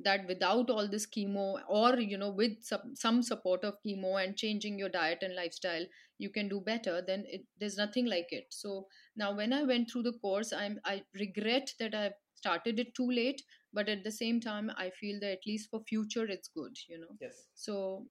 that 0.00 0.26
without 0.26 0.70
all 0.70 0.88
this 0.88 1.06
chemo 1.06 1.58
or 1.68 2.00
you 2.00 2.18
know 2.18 2.30
with 2.30 2.62
some, 2.62 2.94
some 2.94 3.22
support 3.22 3.64
of 3.64 3.76
chemo 3.86 4.22
and 4.22 4.36
changing 4.36 4.78
your 4.78 4.88
diet 4.88 5.18
and 5.22 5.36
lifestyle 5.36 5.84
you 6.18 6.30
can 6.30 6.48
do 6.48 6.60
better 6.60 7.00
then 7.06 7.24
it, 7.28 7.42
there's 7.60 7.76
nothing 7.76 8.06
like 8.06 8.26
it. 8.30 8.46
So 8.50 8.88
now 9.16 9.36
when 9.36 9.52
i 9.52 9.62
went 9.62 9.90
through 9.90 10.02
the 10.02 10.18
course 10.18 10.52
i'm 10.52 10.80
i 10.84 11.02
regret 11.14 11.72
that 11.78 11.94
i've 11.94 12.18
started 12.34 12.80
it 12.80 12.94
too 12.94 13.08
late 13.08 13.42
but 13.72 13.88
at 13.88 14.02
the 14.02 14.10
same 14.10 14.40
time 14.40 14.70
i 14.76 14.90
feel 14.90 15.20
that 15.20 15.30
at 15.30 15.46
least 15.46 15.70
for 15.70 15.80
future 15.80 16.24
it's 16.24 16.48
good 16.48 16.76
you 16.88 16.98
know. 16.98 17.16
Yes. 17.20 17.46
So 17.54 18.06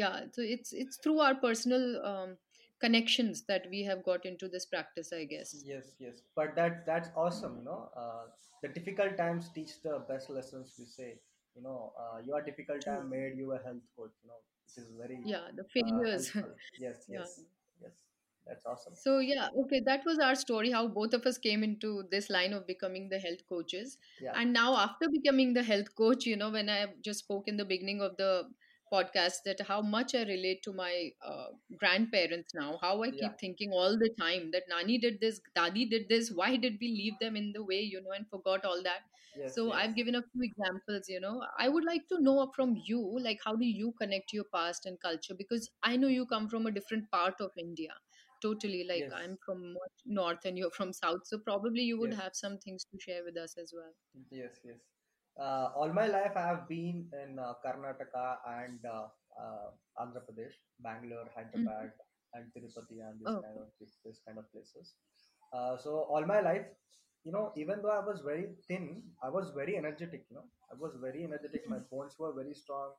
yeah 0.00 0.20
so 0.32 0.42
it's 0.42 0.72
it's 0.72 0.96
through 1.02 1.18
our 1.20 1.34
personal 1.34 1.86
um, 2.12 2.36
connections 2.80 3.44
that 3.48 3.66
we 3.70 3.82
have 3.84 4.02
got 4.04 4.26
into 4.26 4.48
this 4.48 4.66
practice 4.66 5.12
i 5.12 5.24
guess 5.24 5.64
Yes, 5.66 5.94
yes, 5.98 6.22
but 6.36 6.54
that 6.56 6.84
that's 6.86 7.10
awesome. 7.16 7.56
You 7.58 7.64
know, 7.64 7.90
uh, 7.96 8.24
the 8.62 8.68
difficult 8.68 9.16
times 9.16 9.48
teach 9.54 9.80
the 9.82 9.98
best 10.08 10.28
lessons. 10.30 10.74
We 10.78 10.84
say, 10.84 11.20
you 11.54 11.62
know, 11.62 11.92
uh, 11.98 12.18
your 12.24 12.42
difficult 12.42 12.84
time 12.84 13.08
made 13.10 13.36
you 13.38 13.52
a 13.52 13.58
health 13.62 13.86
coach. 13.96 14.12
You 14.22 14.28
know, 14.30 14.40
which 14.66 14.84
is 14.84 14.90
very 14.98 15.20
yeah 15.24 15.48
the 15.54 15.64
uh, 15.80 16.02
failures 16.02 16.30
helpful. 16.40 16.54
Yes, 16.78 17.06
yeah 17.08 17.24
yes, 17.24 17.40
yes. 17.80 17.92
That's 18.46 18.66
awesome. 18.66 18.94
So 18.96 19.18
yeah, 19.18 19.48
okay, 19.64 19.80
that 19.86 20.04
was 20.04 20.18
our 20.18 20.34
story 20.34 20.70
how 20.70 20.86
both 20.88 21.14
of 21.14 21.26
us 21.26 21.38
came 21.38 21.62
into 21.62 22.04
this 22.10 22.30
line 22.30 22.52
of 22.52 22.66
becoming 22.66 23.08
the 23.08 23.18
health 23.18 23.46
coaches. 23.48 23.98
Yeah, 24.20 24.32
And 24.34 24.52
now 24.52 24.76
after 24.76 25.08
becoming 25.08 25.52
the 25.54 25.62
health 25.62 25.94
coach, 25.96 26.26
you 26.26 26.36
know, 26.36 26.50
when 26.50 26.68
I 26.68 26.94
just 27.02 27.20
spoke 27.20 27.48
in 27.48 27.56
the 27.56 27.64
beginning 27.64 28.00
of 28.00 28.16
the 28.16 28.50
podcast 28.92 29.42
that 29.44 29.60
how 29.66 29.80
much 29.80 30.14
I 30.14 30.22
relate 30.22 30.62
to 30.64 30.72
my 30.72 31.10
uh, 31.24 31.46
grandparents 31.78 32.54
now, 32.54 32.78
how 32.80 33.02
I 33.02 33.06
yeah. 33.06 33.28
keep 33.28 33.38
thinking 33.40 33.72
all 33.72 33.96
the 33.98 34.10
time 34.18 34.50
that 34.52 34.64
Nani 34.68 34.98
did 34.98 35.20
this, 35.20 35.40
Dadi 35.56 35.88
did 35.88 36.08
this, 36.08 36.30
why 36.30 36.56
did 36.56 36.78
we 36.80 36.88
leave 36.88 37.14
them 37.20 37.36
in 37.36 37.52
the 37.52 37.64
way, 37.64 37.80
you 37.80 38.00
know, 38.02 38.12
and 38.16 38.28
forgot 38.28 38.64
all 38.64 38.82
that. 38.82 39.00
Yes, 39.36 39.54
So 39.54 39.66
yes, 39.66 39.76
I've 39.76 39.96
given 39.96 40.14
a 40.14 40.22
few 40.22 40.42
examples, 40.42 41.08
you 41.08 41.20
know. 41.20 41.42
I 41.58 41.68
would 41.68 41.84
like 41.84 42.06
to 42.08 42.20
know 42.20 42.50
from 42.54 42.76
you, 42.84 43.18
like, 43.20 43.40
how 43.44 43.56
do 43.56 43.64
you 43.66 43.92
connect 44.00 44.32
your 44.32 44.44
past 44.54 44.86
and 44.86 45.00
culture? 45.00 45.34
Because 45.36 45.70
I 45.82 45.96
know 45.96 46.08
you 46.08 46.26
come 46.26 46.48
from 46.48 46.66
a 46.66 46.70
different 46.70 47.10
part 47.10 47.40
of 47.40 47.50
India 47.56 47.90
totally 48.42 48.84
like 48.86 49.00
yes, 49.00 49.12
i'm 49.16 49.38
from 49.42 49.74
north 50.04 50.44
and 50.44 50.58
you're 50.58 50.70
from 50.72 50.92
south 50.92 51.20
so 51.24 51.38
probably 51.38 51.80
you 51.80 51.98
would 51.98 52.10
yes. 52.10 52.20
have 52.20 52.34
some 52.34 52.58
things 52.58 52.84
to 52.84 52.98
share 53.00 53.22
with 53.24 53.38
us 53.38 53.54
as 53.56 53.72
well 53.74 53.92
Yes, 54.30 54.60
yes. 54.64 54.93
Uh, 55.40 55.68
all 55.76 55.92
my 55.92 56.06
life, 56.06 56.32
I 56.36 56.46
have 56.46 56.68
been 56.68 57.08
in 57.22 57.38
uh, 57.38 57.54
Karnataka 57.64 58.36
and 58.46 58.78
uh, 58.84 59.06
uh, 59.40 59.70
Andhra 60.00 60.22
Pradesh, 60.26 60.54
Bangalore. 60.80 61.28
Hyderabad, 61.36 61.92
and 62.34 62.46
Tirupati, 62.54 63.00
and 63.06 63.20
this 63.20 63.34
oh 63.34 63.42
kind 63.42 63.58
of 63.58 63.68
this 64.04 64.20
kind 64.26 64.38
of 64.38 64.50
places. 64.52 64.94
Uh, 65.52 65.76
so 65.76 66.06
all 66.10 66.24
my 66.24 66.40
life, 66.40 66.66
you 67.24 67.32
know, 67.32 67.52
even 67.56 67.82
though 67.82 67.90
I 67.90 68.04
was 68.04 68.20
very 68.24 68.46
thin, 68.68 69.02
I 69.22 69.28
was 69.30 69.50
very 69.54 69.76
energetic. 69.76 70.26
You 70.30 70.36
know, 70.36 70.46
I 70.70 70.74
was 70.78 70.96
very 71.00 71.24
energetic. 71.24 71.68
My 71.68 71.78
bones 71.90 72.14
were 72.18 72.32
very 72.32 72.54
strong. 72.54 72.92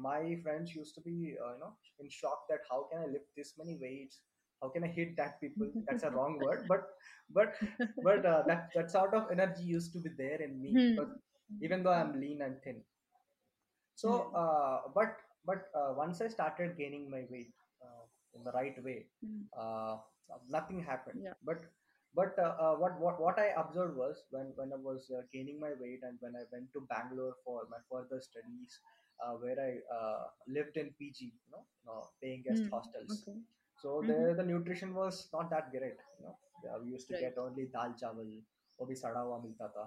My 0.00 0.38
friends 0.42 0.74
used 0.74 0.94
to 0.96 1.00
be, 1.00 1.36
uh, 1.44 1.54
you 1.54 1.60
know, 1.60 1.76
in 2.00 2.08
shock 2.08 2.46
that 2.48 2.60
how 2.70 2.84
can 2.90 3.00
I 3.02 3.06
lift 3.06 3.26
this 3.36 3.54
many 3.58 3.78
weights? 3.80 4.20
How 4.62 4.68
can 4.68 4.84
I 4.84 4.88
hit 4.88 5.16
that 5.16 5.40
people? 5.40 5.70
That's 5.86 6.04
a 6.04 6.10
wrong 6.10 6.38
word, 6.38 6.66
but 6.68 6.84
but 7.30 7.54
but 8.02 8.24
uh, 8.24 8.42
that 8.46 8.70
that 8.74 8.90
sort 8.90 9.14
of 9.14 9.30
energy 9.30 9.64
used 9.64 9.92
to 9.94 10.00
be 10.00 10.10
there 10.16 10.40
in 10.40 10.60
me 10.62 10.82
because 10.88 11.08
Hmm. 11.08 11.31
Even 11.60 11.82
though 11.82 11.92
i'm 11.92 12.18
lean 12.20 12.42
and 12.42 12.60
thin. 12.62 12.82
So 13.94 14.10
Hmm. 14.10 14.34
uh, 14.34 14.80
but 14.94 15.16
but 15.44 15.68
uh, 15.74 15.92
once 15.96 16.20
i 16.20 16.28
started 16.28 16.76
gaining 16.76 17.10
my 17.10 17.22
weight 17.30 17.52
uh, 17.84 18.04
in 18.34 18.44
the 18.44 18.52
right 18.52 18.78
way 18.84 19.06
Hmm. 19.22 19.44
uh, 19.58 19.96
nothing 20.48 20.82
happened. 20.82 21.22
Yeah. 21.22 21.34
But 21.44 21.62
but 22.14 22.38
uh, 22.38 22.54
uh, 22.64 22.74
what, 22.76 22.98
what 23.00 23.20
what 23.20 23.38
i 23.38 23.48
observed 23.62 23.96
was 23.96 24.24
when 24.30 24.52
when 24.56 24.72
i 24.72 24.76
was 24.76 25.10
uh, 25.16 25.22
gaining 25.32 25.58
my 25.60 25.72
weight 25.80 26.00
and 26.02 26.18
when 26.20 26.34
i 26.36 26.44
went 26.52 26.72
to 26.74 26.80
bangalore 26.90 27.34
for 27.44 27.62
my 27.70 27.78
further 27.90 28.20
studies 28.20 28.78
uh, 29.22 29.32
where 29.42 29.58
i 29.68 29.72
uh, 29.98 30.24
lived 30.48 30.76
in 30.76 30.90
pg 30.98 31.32
you 31.48 31.50
know, 31.86 32.08
paying 32.22 32.42
guest 32.42 32.62
Hmm. 32.62 32.68
hostels. 32.70 33.26
Okay. 33.28 33.38
So 33.82 34.02
hmm 34.02 34.08
there 34.08 34.34
the 34.34 34.44
nutrition 34.44 34.94
was 34.94 35.28
not 35.32 35.50
that 35.50 35.70
great 35.70 35.98
you 36.18 36.26
know. 36.26 36.36
Yeah, 36.64 36.76
we 36.82 36.90
used 36.90 37.08
to 37.08 37.14
right. 37.14 37.22
get 37.24 37.38
only 37.38 37.66
dal 37.78 37.94
chawal 38.02 38.30
bhi 38.90 38.96
sada 39.04 39.24
hua 39.28 39.40
milta 39.46 39.68
tha 39.78 39.86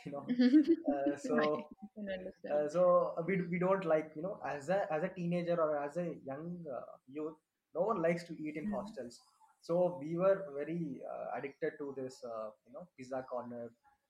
you 0.06 0.12
know 0.12 0.26
uh, 0.92 1.16
so 1.16 1.36
i 1.82 1.86
can 1.94 2.08
understand 2.18 2.54
uh, 2.54 2.68
so 2.68 3.14
we, 3.26 3.42
we 3.52 3.58
don't 3.58 3.84
like 3.84 4.12
you 4.16 4.22
know 4.22 4.40
as 4.46 4.68
a 4.68 4.80
as 4.92 5.02
a 5.04 5.08
teenager 5.08 5.56
or 5.64 5.76
as 5.84 5.96
a 5.96 6.06
young 6.30 6.64
uh, 6.78 6.92
youth 7.06 7.36
no 7.74 7.82
one 7.82 8.00
likes 8.02 8.24
to 8.24 8.34
eat 8.44 8.56
in 8.56 8.66
Hmm. 8.66 8.74
hostels 8.74 9.20
so 9.60 9.98
we 10.02 10.16
were 10.16 10.38
very 10.58 11.02
uh, 11.12 11.26
addicted 11.36 11.72
to 11.78 11.94
this 11.96 12.22
uh, 12.24 12.50
you 12.66 12.72
know 12.72 12.84
pizza 12.96 13.24
corner 13.30 13.64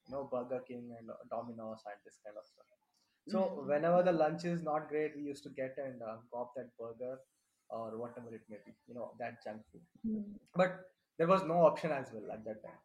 you 0.05 0.11
know 0.13 0.23
burger 0.33 0.61
king 0.69 0.95
and 0.99 1.09
uh, 1.09 1.17
domino's 1.35 1.83
and 1.91 1.99
this 2.05 2.19
kind 2.25 2.37
of 2.37 2.45
stuff 2.45 2.65
so 3.33 3.41
Hmm. 3.53 3.71
whenever 3.71 4.01
the 4.03 4.11
lunch 4.23 4.45
is 4.45 4.63
not 4.63 4.87
great 4.89 5.15
we 5.15 5.23
used 5.23 5.43
to 5.43 5.49
get 5.61 5.75
and 5.87 6.01
uh, 6.01 6.17
cop 6.33 6.53
that 6.55 6.69
burger 6.79 7.15
or 7.69 7.97
whatever 8.03 8.33
it 8.39 8.43
may 8.49 8.59
be 8.65 8.73
you 8.87 8.95
know 8.99 9.09
that 9.19 9.43
junk 9.45 9.61
food 9.71 9.85
Hmm. 10.03 10.35
but 10.55 10.81
there 11.17 11.27
was 11.27 11.43
no 11.43 11.59
option 11.71 11.91
as 11.91 12.11
well 12.13 12.31
at 12.31 12.43
that 12.45 12.63
time 12.65 12.79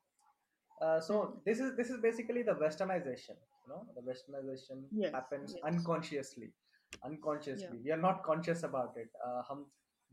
Uh, 0.82 1.00
so 1.00 1.16
Mm. 1.24 1.44
this 1.46 1.60
is 1.60 1.75
this 1.78 1.90
is 1.90 2.00
basically 2.01 2.42
the 2.44 2.54
westernization. 2.63 3.38
You 3.63 3.70
know, 3.74 3.82
the 3.96 4.01
westernization 4.01 4.84
Yes, 4.92 5.12
happens 5.13 5.54
yes. 5.56 5.63
unconsciously. 5.72 6.50
Yeah. 6.51 7.10
Unconsciously, 7.10 7.78
we 7.84 7.92
are 7.92 8.01
not 8.06 8.24
conscious 8.24 8.63
about 8.63 8.98
it. 9.04 9.10
Uh, 9.25 9.42
हम 9.50 9.66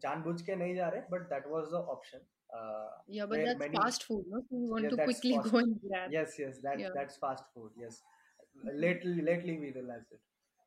जानबूझ 0.04 0.40
के 0.48 0.56
नहीं 0.56 0.74
जा 0.76 0.88
रहे, 0.94 1.02
but 1.10 1.28
that 1.30 1.48
was 1.54 1.70
the 1.70 1.80
option. 1.94 2.20
Uh, 2.58 2.88
Yeah, 3.06 3.26
but 3.26 3.38
where 3.38 3.46
that's 3.46 3.58
many 3.64 3.76
fast 3.78 4.04
food, 4.04 4.24
no? 4.34 4.42
So 4.50 4.56
you 4.62 4.70
want 4.70 4.84
yeah, 4.84 4.90
to 4.90 4.96
that's 4.96 5.20
quickly 5.20 5.38
fast. 5.38 5.52
go 5.52 5.58
and 5.58 5.80
grab. 5.86 6.12
Yes, 6.12 6.38
yes, 6.38 6.60
that 6.68 6.78
Yeah. 6.84 6.90
that's 6.98 7.16
fast 7.26 7.44
food. 7.54 7.72
Yes, 7.84 8.02
Mm. 8.58 8.78
lately 8.86 9.22
lately 9.30 9.58
we 9.64 9.72
realized 9.78 10.12
it. 10.18 10.20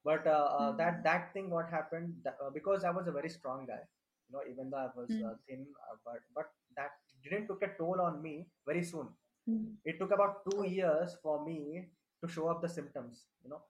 But 0.10 0.28
uh, 0.28 0.46
uh, 0.60 0.72
that 0.82 1.00
Mm. 1.00 1.04
that 1.08 1.34
thing 1.34 1.50
what 1.56 1.70
happened 1.70 2.14
that, 2.28 2.38
uh, 2.46 2.50
because 2.60 2.84
I 2.84 2.92
was 3.00 3.08
a 3.08 3.16
very 3.20 3.30
strong 3.38 3.66
guy. 3.72 3.82
You 4.28 4.38
know, 4.38 4.44
even 4.52 4.70
though 4.70 4.84
I 4.86 4.90
was 5.00 5.10
uh, 5.12 5.34
Mm. 5.34 5.40
thin, 5.48 5.66
uh, 5.88 5.96
but 6.06 6.22
but 6.40 6.52
that 6.82 7.00
didn't 7.24 7.48
took 7.54 7.62
a 7.70 7.72
toll 7.82 8.02
on 8.10 8.22
me 8.28 8.36
very 8.72 8.84
soon 8.94 9.10
Mm. 9.49 9.77
it 9.85 9.99
took 9.99 10.13
about 10.13 10.43
two 10.51 10.65
years 10.67 11.17
for 11.23 11.45
me 11.45 11.89
to 12.23 12.29
show 12.29 12.49
up 12.49 12.61
the 12.63 12.69
symptoms 12.69 13.25
you 13.45 13.51
know 13.51 13.63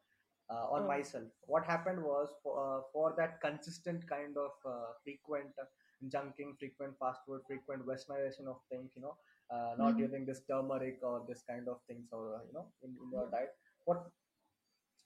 uh, 0.50 0.66
on 0.76 0.86
Oh. 0.86 0.86
myself 0.86 1.28
what 1.46 1.64
happened 1.64 2.02
was 2.02 2.28
for, 2.42 2.54
uh, 2.64 2.80
for 2.92 3.14
that 3.18 3.40
consistent 3.40 4.08
kind 4.08 4.36
of 4.36 4.52
uh, 4.64 4.90
frequent 5.04 5.50
uh, 5.60 5.66
junking 6.14 6.56
frequent 6.58 6.94
fast 6.98 7.20
food 7.26 7.40
frequent 7.46 7.86
westernization 7.86 8.46
of 8.46 8.58
things 8.70 8.90
you 8.96 9.02
know 9.02 9.16
uh, 9.50 9.74
not 9.78 9.98
Mhm. 9.98 9.98
using 9.98 10.24
this 10.26 10.42
turmeric 10.50 10.98
or 11.02 11.24
this 11.28 11.42
kind 11.48 11.68
of 11.68 11.78
things 11.88 12.08
or 12.12 12.40
you 12.46 12.52
know 12.54 12.66
in, 12.82 12.90
in 13.02 13.10
your 13.12 13.28
diet 13.30 13.50
what 13.84 14.06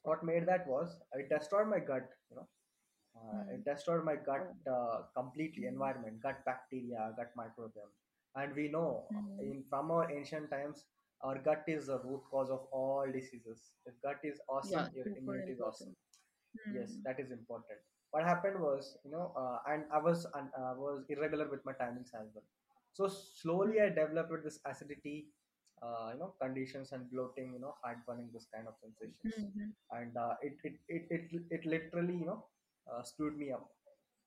what 0.02 0.22
made 0.24 0.46
that 0.46 0.66
was 0.66 0.96
it 1.14 1.28
destroyed 1.30 1.68
my 1.68 1.78
gut 1.78 2.08
you 2.30 2.36
know 2.36 2.48
uh, 3.18 3.42
it 3.54 3.62
Mm. 3.62 3.64
destroyed 3.64 4.04
my 4.04 4.16
gut 4.16 4.46
Oh. 4.46 4.56
uh, 4.74 4.98
completely 5.20 5.64
Mm. 5.64 5.72
environment 5.74 6.20
gut 6.22 6.44
bacteria 6.50 7.12
gut 7.18 7.32
microbiome 7.42 7.94
and 8.36 8.54
we 8.54 8.68
know 8.68 9.06
Mm. 9.12 9.50
in 9.50 9.64
from 9.70 9.90
our 9.90 10.10
ancient 10.10 10.50
times 10.50 10.84
our 11.22 11.38
gut 11.38 11.64
is 11.66 11.86
the 11.86 11.98
root 12.04 12.22
cause 12.30 12.50
of 12.50 12.66
all 12.72 13.06
diseases 13.18 13.72
if 13.86 13.94
gut 14.02 14.18
is 14.24 14.40
awesome 14.48 14.86
Yeah, 14.86 15.00
your 15.00 15.06
immunity 15.16 15.52
is 15.52 15.60
awesome 15.60 15.92
important. 15.92 15.96
yes 16.76 16.96
Mm. 16.96 17.04
that 17.04 17.18
is 17.20 17.30
important 17.30 17.78
what 18.10 18.24
happened 18.24 18.60
was 18.60 18.96
you 19.04 19.10
know 19.10 19.26
uh, 19.42 19.58
and 19.72 19.84
i 19.92 19.98
was 20.06 20.26
un- 20.40 20.52
i 20.58 20.72
was 20.84 21.04
irregular 21.14 21.48
with 21.52 21.64
my 21.68 21.72
timings 21.82 22.12
as 22.20 22.28
well 22.34 22.46
so 22.98 23.08
slowly 23.08 23.80
i 23.80 23.88
developed 24.00 24.44
this 24.44 24.58
acidity 24.72 25.16
uh, 25.82 26.10
you 26.12 26.18
know 26.20 26.30
conditions 26.42 26.92
and 26.92 27.10
bloating 27.10 27.52
you 27.54 27.60
know 27.64 27.74
heartburning 27.84 28.28
this 28.36 28.46
kind 28.54 28.66
of 28.68 28.74
sensations 28.84 29.38
Mhm. 29.40 29.74
and 29.92 30.16
uh, 30.16 30.34
it, 30.42 30.56
it 30.64 30.74
it 30.88 31.06
it 31.16 31.42
it 31.58 31.64
literally 31.74 32.16
you 32.22 32.26
know 32.30 32.40
uh, 32.90 33.02
screwed 33.02 33.36
me 33.36 33.50
up 33.52 33.68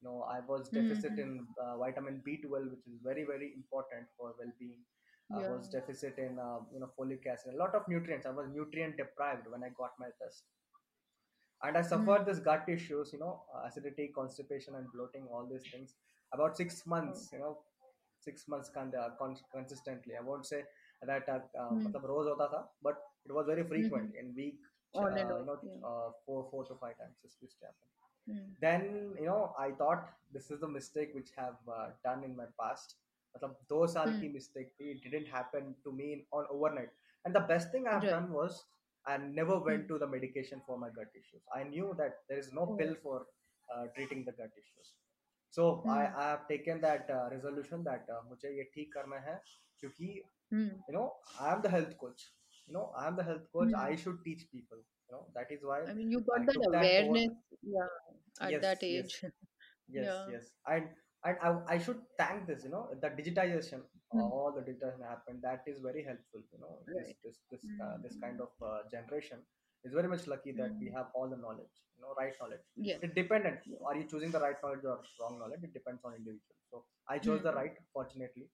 you 0.04 0.10
know 0.10 0.26
i 0.36 0.40
was 0.48 0.70
hmm, 0.70 0.80
deficit 0.80 1.14
mm-hmm. 1.14 1.38
in 1.38 1.48
uh, 1.64 1.78
vitamin 1.78 2.22
b12 2.28 2.72
which 2.72 2.88
is 2.92 3.00
very 3.04 3.24
very 3.24 3.52
important 3.56 4.08
for 4.18 4.34
well-being 4.40 4.82
yeah. 5.30 5.38
i 5.38 5.52
was 5.52 5.70
deficit 5.70 6.18
in 6.18 6.40
uh, 6.48 6.60
you 6.74 6.80
know 6.80 6.90
folic 6.98 7.28
acid 7.34 7.54
a 7.54 7.58
lot 7.64 7.76
of 7.76 7.88
nutrients 7.88 8.26
i 8.26 8.36
was 8.40 8.48
nutrient 8.54 8.98
deprived 8.98 9.48
when 9.54 9.64
i 9.64 9.72
got 9.82 9.92
my 10.06 10.12
test 10.22 10.44
and 11.64 11.78
i 11.78 11.82
hmm. 11.82 11.88
suffered 11.88 12.22
mm-hmm. 12.22 12.32
this 12.32 12.40
gut 12.40 12.74
issues 12.78 13.14
you 13.14 13.20
know 13.20 13.34
acidity 13.68 14.12
constipation 14.16 14.76
and 14.76 14.92
bloating 14.96 15.28
all 15.32 15.48
these 15.52 15.70
things 15.72 15.96
about 16.34 16.58
six 16.58 16.84
oh. 16.86 16.90
months 16.96 17.30
you 17.34 17.40
know 17.40 17.58
six 18.28 18.48
months 18.48 18.70
con- 18.74 18.98
uh, 19.04 19.10
con- 19.20 19.46
consistently 19.56 20.16
i 20.20 20.24
won't 20.30 20.46
say 20.54 20.64
that 21.08 21.28
uh, 21.30 21.40
mm-hmm. 21.62 22.06
rose 22.10 22.28
hota 22.32 22.48
tha, 22.52 22.62
but 22.82 23.02
it 23.26 23.34
was 23.38 23.46
very 23.46 23.64
hmm, 23.64 23.72
frequent 23.72 24.14
in 24.20 24.34
week 24.36 24.60
oh, 24.96 25.06
uh, 25.06 25.10
you 25.10 25.26
know, 25.48 25.58
yeah. 25.64 25.90
uh, 25.90 26.10
four 26.26 26.48
four 26.52 26.64
to 26.70 26.76
five 26.84 26.96
times 27.02 27.18
this 27.24 27.36
used 27.42 27.58
to 27.60 27.66
happen 27.66 28.03
Mm. 28.29 28.55
then 28.61 28.83
you 29.19 29.27
know 29.27 29.55
i 29.59 29.71
thought 29.81 30.09
this 30.33 30.51
is 30.51 30.61
the 30.61 30.69
mistake 30.69 31.13
which 31.15 31.31
have 31.37 31.57
uh, 31.77 31.89
done 32.05 32.25
in 32.31 32.37
my 32.43 32.49
past 32.63 32.97
मतलब 33.37 33.57
दो 33.71 33.87
साल 33.93 34.13
की 34.21 34.29
Mm. 34.29 34.35
mistake 34.35 34.69
थी 34.81 34.91
it 34.95 35.03
didn't 35.07 35.29
happen 35.33 35.75
to 35.87 35.93
me 36.01 36.13
in, 36.13 36.23
on 36.39 36.47
overnight 36.57 36.93
and 37.25 37.35
the 37.39 37.43
best 37.51 37.71
thing 37.75 37.87
i 37.87 37.95
have 37.97 38.07
Right. 38.07 38.13
done 38.15 38.31
was 38.37 38.57
i 39.07 39.17
never 39.41 39.59
went 39.69 39.83
Mm. 39.83 39.89
to 39.91 39.99
the 40.05 40.09
medication 40.15 40.63
for 40.69 40.79
my 40.85 40.89
gut 40.99 41.19
issues 41.23 41.43
i 41.59 41.63
knew 41.73 41.91
that 42.01 42.23
there 42.29 42.39
is 42.45 42.51
no 42.61 42.67
Oh. 42.67 42.77
pill 42.81 42.95
for 43.03 43.17
uh, 43.75 43.85
treating 43.97 44.25
the 44.31 44.33
gut 44.41 44.59
issues 44.63 44.93
so 45.51 45.69
I, 45.89 46.01
Mm. 46.01 46.15
I 46.23 46.25
have 46.31 46.49
taken 46.49 46.81
that 46.81 47.11
uh, 47.19 47.29
resolution 47.37 47.85
that 47.91 48.09
uh, 48.17 48.23
मुझे 48.31 48.55
ये 48.59 48.65
ठीक 48.75 48.93
करना 48.95 49.21
है 49.29 49.37
क्योंकि 49.81 50.11
Mm. 50.53 50.69
you 50.89 50.95
know 50.97 51.07
i 51.47 51.53
am 51.55 51.63
the 51.67 51.71
health 51.77 51.95
coach 52.03 52.23
you 52.69 52.75
know 52.77 52.85
i 53.01 53.07
am 53.11 53.17
the 53.21 53.25
health 53.31 53.47
coach 53.57 53.73
Mm. 53.73 53.81
i 53.87 53.97
should 54.05 54.23
teach 54.29 54.45
people 54.57 54.79
you 54.79 54.92
know 55.14 55.26
that 55.36 55.52
is 55.58 55.64
why 55.72 55.80
I 55.88 55.94
mean, 55.94 56.12
you 56.12 56.20
i 56.36 56.40
got 56.40 56.46
that 56.48 56.54
took 56.56 56.72
that 56.72 56.98
awareness, 57.00 57.34
yeah, 57.64 57.92
at 58.42 58.52
yes 58.52 58.62
that 58.62 58.84
age. 58.84 59.22
yes 59.96 60.06
Yeah. 60.06 60.26
yes 60.34 60.46
and 60.68 60.90
and 61.26 61.38
I, 61.48 61.76
I 61.76 61.78
should 61.78 62.02
thank 62.20 62.48
this 62.48 62.64
you 62.64 62.72
know 62.76 62.88
the 63.02 63.10
digitization 63.10 63.84
Mm. 64.16 64.30
all 64.32 64.52
the 64.56 64.62
digitization 64.62 65.04
happened 65.10 65.40
that 65.42 65.64
is 65.66 65.80
very 65.86 66.04
helpful 66.08 66.42
you 66.54 66.60
know 66.64 66.74
this 66.96 67.08
Right. 67.08 67.18
this 67.24 67.38
this 67.52 67.64
uh, 67.84 67.96
this 68.04 68.16
kind 68.24 68.38
Mm. 68.38 68.44
of 68.46 68.52
uh, 68.70 68.82
generation 68.92 69.40
is 69.84 69.94
very 70.00 70.08
much 70.14 70.28
lucky 70.34 70.52
that 70.60 70.76
we 70.80 70.90
Mm. 70.90 70.98
have 70.98 71.08
all 71.16 71.28
the 71.34 71.40
knowledge 71.46 71.80
you 71.96 72.02
know 72.04 72.14
right 72.20 72.36
knowledge 72.42 72.66
Yes. 72.90 73.00
it 73.08 73.16
dependent 73.16 73.66
are 73.90 73.96
you 74.00 74.06
choosing 74.12 74.32
the 74.36 74.42
right 74.46 74.62
knowledge 74.64 74.86
or 74.92 74.98
wrong 75.20 75.40
knowledge 75.40 75.64
it 75.70 75.74
depends 75.80 76.06
on 76.10 76.14
individual 76.20 76.60
so 76.70 76.84
i 77.16 77.18
chose 77.30 77.42
the 77.48 77.54
Mm. 77.54 77.60
right 77.62 77.82
fortunately 77.98 78.46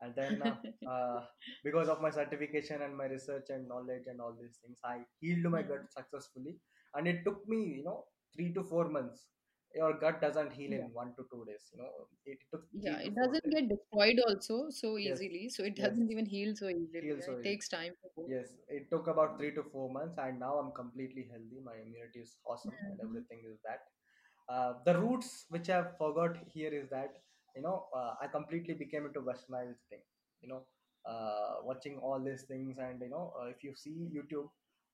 and 0.00 0.14
then 0.14 0.42
uh, 0.42 0.56
uh, 0.90 1.20
because 1.62 1.88
of 1.88 2.00
my 2.00 2.10
certification 2.10 2.82
and 2.82 2.96
my 2.96 3.06
research 3.06 3.46
and 3.50 3.68
knowledge 3.68 4.04
and 4.06 4.20
all 4.20 4.34
these 4.40 4.56
things 4.62 4.78
i 4.84 4.98
healed 5.20 5.50
my 5.50 5.62
gut 5.62 5.84
successfully. 5.90 6.56
And 6.94 7.08
it 7.08 7.24
took 7.24 7.46
me 7.48 7.60
you 7.78 7.84
know 7.84 8.04
three 8.34 8.52
to 8.54 8.62
four 8.62 8.88
months. 8.88 9.26
Your 9.74 9.94
gut 9.98 10.20
doesn't 10.20 10.52
heal 10.52 10.72
Yeah. 10.72 10.78
in 10.86 10.92
one 10.92 11.14
to 11.16 11.24
two 11.32 11.44
days 11.46 11.64
you 11.72 11.78
know. 11.82 11.90
It 12.26 12.38
took 12.52 12.64
Yeah, 12.72 12.98
it 12.98 13.14
doesn't 13.14 13.44
days. 13.44 13.54
get 13.54 13.68
destroyed 13.68 14.20
also 14.26 14.66
so 14.70 14.96
yes. 14.96 15.20
easily. 15.20 15.48
So 15.48 15.64
it 15.64 15.76
doesn't 15.76 16.10
even 16.10 16.26
heal 16.26 16.54
so 16.56 16.68
easily. 16.68 17.00
heal 17.08 17.20
so 17.20 17.32
it 17.32 17.40
easy 17.40 17.48
takes 17.48 17.68
time 17.68 17.92
yes. 18.28 18.48
It 18.68 18.90
took 18.90 19.06
about 19.08 19.38
three 19.38 19.52
to 19.54 19.62
four 19.72 19.90
months 19.92 20.18
and 20.18 20.38
now 20.40 20.54
i'm 20.58 20.72
completely 20.72 21.28
healthy. 21.30 21.60
My 21.64 21.74
immunity 21.84 22.20
is 22.20 22.36
awesome 22.46 22.74
and 22.90 23.00
Mhm. 23.00 23.08
everything 23.08 23.42
is 23.52 23.58
that. 23.68 23.80
Uh, 24.54 24.74
the 24.86 24.94
roots 24.98 25.46
which 25.48 25.68
i 25.70 25.82
forgot 25.98 26.36
here 26.54 26.72
is 26.80 26.88
that 26.90 27.14
you 27.56 27.62
know 27.62 27.86
uh, 27.96 28.14
i 28.22 28.26
completely 28.26 28.74
became 28.74 29.06
into 29.06 29.20
westernized 29.20 29.82
thing 29.90 30.02
you 30.42 30.48
know 30.48 30.62
uh, 31.10 31.54
watching 31.64 31.98
all 31.98 32.20
these 32.24 32.42
things 32.42 32.76
and 32.78 33.00
you 33.00 33.10
know 33.10 33.32
uh, 33.40 33.46
if 33.46 33.62
you 33.64 33.74
see 33.74 34.10
youtube 34.16 34.48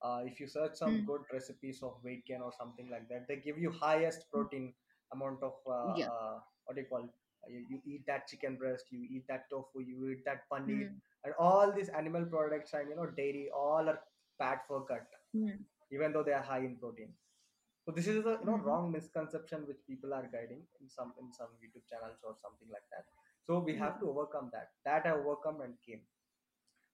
uh, 0.04 0.20
if 0.26 0.40
you 0.40 0.46
search 0.48 0.74
some 0.74 1.00
Mm. 1.00 1.10
good 1.10 1.22
recipes 1.32 1.80
of 1.82 1.94
weight 2.04 2.24
gain 2.26 2.40
or 2.42 2.52
something 2.58 2.88
like 2.90 3.08
that 3.08 3.26
they 3.28 3.36
give 3.36 3.58
you 3.58 3.70
highest 3.80 4.26
Mm. 4.36 4.46
protein 4.46 4.72
amount 5.12 5.42
of 5.42 5.54
uh, 5.66 5.96
Yeah. 5.96 6.10
uh, 6.12 6.38
what 6.64 6.74
do 6.76 6.80
you 6.82 6.86
call 6.88 7.04
it? 7.04 7.14
you, 7.48 7.64
you 7.70 7.80
eat 7.86 8.04
that 8.06 8.26
chicken 8.28 8.56
breast 8.56 8.84
you 8.90 9.02
eat 9.16 9.24
that 9.28 9.44
tofu 9.50 9.80
you 9.90 10.08
eat 10.10 10.24
that 10.24 10.42
paneer 10.52 10.86
Mm. 10.86 11.24
and 11.24 11.34
all 11.38 11.72
these 11.72 11.88
animal 11.88 12.24
products 12.24 12.72
and 12.74 12.88
you 12.88 12.96
know 12.96 13.06
dairy 13.16 13.48
all 13.54 13.88
are 13.94 14.00
bad 14.38 14.58
for 14.68 14.84
gut 14.86 15.06
Mm. 15.34 15.64
even 15.92 16.12
though 16.12 16.22
they 16.22 16.32
are 16.32 16.42
high 16.50 16.60
in 16.68 16.76
protein 16.76 17.12
so 17.84 17.92
this 17.96 18.06
is 18.12 18.24
a 18.26 18.34
you 18.40 18.46
know 18.48 18.56
Mhm. 18.56 18.64
wrong 18.66 18.90
misconception 18.92 19.66
which 19.70 19.82
people 19.90 20.12
are 20.18 20.26
guiding 20.34 20.62
in 20.80 20.88
some 20.96 21.12
in 21.22 21.32
some 21.38 21.52
youtube 21.62 21.86
channels 21.92 22.18
or 22.28 22.34
something 22.44 22.68
like 22.76 22.86
that 22.94 23.06
so 23.46 23.58
we 23.68 23.74
have 23.82 23.98
to 24.00 24.08
overcome 24.12 24.50
that 24.56 24.70
that 24.88 25.06
i 25.06 25.12
overcome 25.22 25.60
and 25.66 25.74
came 25.86 26.02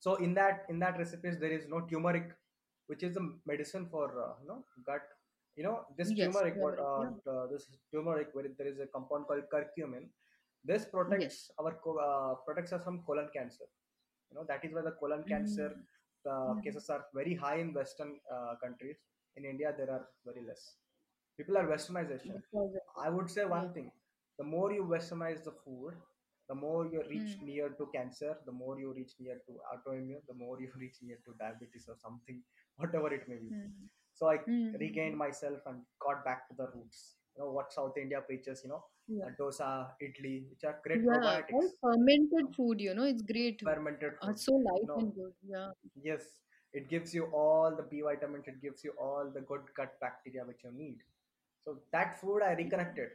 so 0.07 0.14
in 0.27 0.35
that 0.35 0.64
in 0.68 0.79
that 0.85 0.99
recipes 1.03 1.38
there 1.40 1.55
is 1.59 1.66
no 1.75 1.81
turmeric 1.92 2.31
which 2.87 3.03
is 3.03 3.14
the 3.14 3.25
medicine 3.53 3.87
for 3.94 4.07
uh, 4.27 4.33
you 4.42 4.49
know 4.51 4.61
gut 4.88 5.07
you 5.57 5.64
know 5.66 5.77
this 5.99 6.12
Yes. 6.12 6.29
turmeric 6.29 6.55
Turmeric. 6.55 6.81
uh, 6.81 7.03
Yeah. 7.03 7.33
uh, 7.33 7.46
this 7.53 7.66
turmeric 7.92 8.29
where 8.35 8.49
there 8.59 8.68
is 8.72 8.79
a 8.81 8.87
compound 8.96 9.27
called 9.27 9.44
curcumin 9.55 10.07
this 10.70 10.85
Yes. 10.85 10.92
protects 10.94 11.51
our 11.61 11.72
co- 11.85 11.99
uh, 12.09 12.35
protects 12.46 12.72
us 12.77 12.83
from 12.85 13.03
colon 13.09 13.29
cancer 13.37 13.68
you 14.31 14.37
know 14.37 14.44
that 14.51 14.64
is 14.64 14.72
why 14.75 14.83
the 14.88 14.94
colon 15.03 15.25
cancer 15.33 15.68
Mm. 15.70 15.85
uh, 16.33 16.55
cases 16.64 16.88
are 16.90 17.03
very 17.14 17.35
high 17.35 17.57
in 17.64 17.72
western 17.81 18.12
uh, 18.35 18.55
countries 18.64 18.99
in 19.37 19.44
india 19.53 19.72
there 19.79 19.90
are 19.96 20.05
very 20.31 20.42
less 20.51 20.64
people 21.38 21.57
are 21.61 21.66
westernization 21.75 22.37
Because 22.42 22.70
of 22.70 22.75
it. 22.81 22.85
i 23.07 23.09
would 23.16 23.31
say 23.37 23.44
one 23.57 23.72
thing 23.77 23.90
the 24.40 24.44
more 24.55 24.68
you 24.77 24.85
westernize 24.94 25.42
the 25.49 25.55
food 25.64 25.94
the 26.51 26.55
more 26.64 26.81
you 26.94 27.03
reach 27.12 27.33
Mm. 27.38 27.46
near 27.51 27.68
to 27.81 27.87
cancer 27.94 28.33
the 28.49 28.57
more 28.62 28.75
you 28.83 28.92
reach 28.99 29.14
near 29.27 29.37
to 29.49 29.55
autoimmune 29.72 30.25
the 30.33 30.38
more 30.44 30.57
you 30.64 30.70
reach 30.85 30.99
near 31.09 31.18
to 31.27 31.35
diabetes 31.44 31.88
or 31.94 31.96
something 32.07 32.42
whatever 32.83 33.12
it 33.18 33.29
may 33.33 33.38
be 33.46 33.51
Mm. 33.55 33.88
so 34.18 34.29
i 34.35 34.37
Mm. 34.49 34.75
regained 34.85 35.18
myself 35.25 35.66
and 35.72 35.83
got 36.07 36.25
back 36.29 36.46
to 36.51 36.55
the 36.61 36.68
roots 36.75 37.01
you 37.35 37.40
know 37.42 37.51
what 37.59 37.72
south 37.79 37.96
india 38.05 38.20
preaches 38.31 38.62
you 38.66 38.70
know 38.75 38.83
Yeah. 39.16 39.31
dosa 39.40 39.66
idli 40.07 40.35
which 40.51 40.64
are 40.68 40.77
great 40.87 41.03
Yeah. 41.09 41.18
All 41.57 41.68
probiotics 41.68 41.75
fermented 41.83 42.55
food, 42.57 42.81
you 42.87 42.94
know, 42.99 43.05
it's 43.12 43.22
great. 43.33 43.61
fermented 43.68 44.14
Uh, 44.22 44.27
food 44.27 44.38
so 44.46 44.55
you 44.57 44.64
light 44.68 44.88
know 44.90 44.99
and 45.03 45.14
good. 45.18 45.35
Yeah. 45.55 45.68
yes 46.09 46.25
it 46.73 46.89
gives 46.89 47.15
you 47.15 47.27
all 47.43 47.75
the 47.77 47.83
b 47.83 48.01
vitamins 48.03 48.49
it 48.49 48.61
gives 48.61 48.85
you 48.85 48.93
all 49.09 49.31
the 49.31 49.41
good 49.53 49.63
gut 49.75 49.99
bacteria 50.01 50.45
which 50.45 50.65
you 50.65 50.73
need 50.73 51.03
so 51.65 51.81
that 51.93 52.21
food 52.21 52.43
i 52.43 52.53
reconnected 52.55 53.11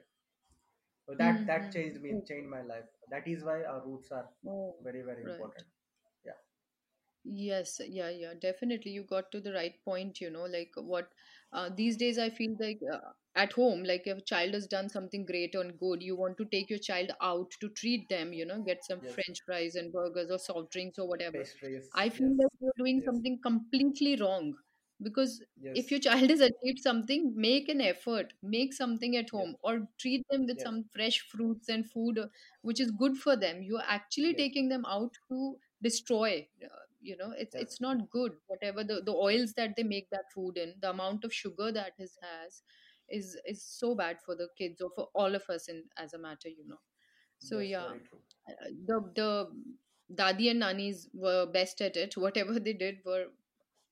so 1.05 1.13
that 1.15 1.45
that 1.47 1.71
Mm-hmm. 1.71 1.71
changed 1.73 2.01
me 2.01 2.11
changed 2.29 2.49
my 2.49 2.61
life 2.61 2.89
that 3.09 3.27
is 3.27 3.43
why 3.43 3.63
our 3.63 3.85
roots 3.85 4.11
are 4.11 4.27
Oh, 4.45 4.75
very 4.81 5.01
very 5.11 5.23
right. 5.23 5.31
important 5.31 5.67
yeah 6.25 6.39
Yes, 7.23 7.79
yeah, 7.85 8.09
yeah, 8.09 8.33
definitely. 8.33 8.91
You 8.91 9.03
got 9.03 9.31
to 9.31 9.41
the 9.41 9.53
right 9.53 9.83
point, 9.83 10.19
you 10.21 10.29
know, 10.31 10.45
like 10.45 10.73
what 10.75 11.11
uh, 11.53 11.69
these 11.69 11.97
days 11.97 12.17
I 12.17 12.29
feel 12.31 12.55
like 12.59 12.79
uh, 12.91 13.11
at 13.35 13.53
home, 13.53 13.83
like 13.83 14.07
if 14.07 14.17
a 14.17 14.21
child 14.21 14.53
has 14.53 14.67
done 14.67 14.89
something 14.89 15.25
great 15.25 15.55
and 15.55 15.77
good, 15.79 16.01
you 16.03 16.15
want 16.15 16.37
to 16.37 16.45
take 16.45 16.69
your 16.69 16.79
child 16.79 17.11
out 17.21 17.51
to 17.61 17.69
treat 17.69 18.09
them, 18.09 18.33
you 18.33 18.45
know, 18.45 18.61
get 18.61 18.83
some 18.83 19.01
Yes. 19.01 19.15
French 19.15 19.41
fries 19.45 19.75
and 19.75 19.91
burgers 19.93 20.29
or 20.31 20.37
soft 20.39 20.71
drinks 20.71 20.99
or 20.99 21.07
whatever. 21.07 21.43
Pastries. 21.43 21.91
I 21.93 22.09
feel 22.09 22.29
Yes. 22.29 22.37
like 22.37 22.51
you're 22.59 22.73
doing 22.77 23.01
Yes. 23.01 23.05
something 23.05 23.39
completely 23.41 24.15
wrong 24.17 24.55
because 25.01 25.43
if 25.73 25.89
your 25.89 25.99
child 26.01 26.29
has 26.29 26.41
achieved 26.41 26.79
something, 26.79 27.33
make 27.35 27.69
an 27.69 27.79
effort, 27.79 28.33
make 28.43 28.73
something 28.73 29.15
at 29.15 29.29
home, 29.29 29.55
or 29.63 29.87
treat 29.97 30.25
them 30.29 30.45
with 30.45 30.59
some 30.59 30.83
fresh 30.93 31.21
fruits 31.21 31.69
and 31.69 31.89
food 31.89 32.19
uh, 32.19 32.27
which 32.61 32.79
is 32.81 32.91
good 32.91 33.17
for 33.17 33.35
them. 33.37 33.61
You're 33.63 33.83
actually 33.87 34.33
taking 34.35 34.67
them 34.67 34.83
out 34.85 35.13
to 35.29 35.57
destroy. 35.81 36.47
uh, 36.63 36.67
You 37.01 37.15
know, 37.17 37.31
it's 37.31 37.55
it's 37.55 37.79
not 37.81 38.09
good. 38.11 38.33
Whatever 38.47 38.83
the, 38.83 39.01
the 39.01 39.13
oils 39.13 39.53
that 39.53 39.75
they 39.77 39.83
make 39.83 40.09
that 40.11 40.31
food 40.35 40.57
in, 40.57 40.75
the 40.81 40.89
amount 40.91 41.23
of 41.23 41.33
sugar 41.33 41.71
that 41.71 41.93
is 41.97 42.17
has 42.21 42.61
is 43.11 43.37
is 43.45 43.63
so 43.63 43.95
bad 43.95 44.21
for 44.25 44.35
the 44.35 44.49
kids 44.57 44.81
or 44.81 44.89
for 44.95 45.09
all 45.15 45.35
of 45.35 45.49
us 45.49 45.67
in 45.69 45.83
as 45.97 46.13
a 46.13 46.17
matter, 46.19 46.49
you 46.49 46.67
know. 46.67 46.79
So 47.39 47.59
Yes. 47.59 47.73
yeah, 47.73 47.93
true. 48.09 48.21
uh, 48.49 48.69
the 48.85 49.01
the 49.15 49.51
dadi 50.13 50.51
and 50.51 50.61
nanis 50.63 51.07
were 51.13 51.45
best 51.45 51.81
at 51.81 51.97
it. 51.97 52.17
Whatever 52.27 52.59
they 52.59 52.73
did 52.73 52.99
were 53.05 53.27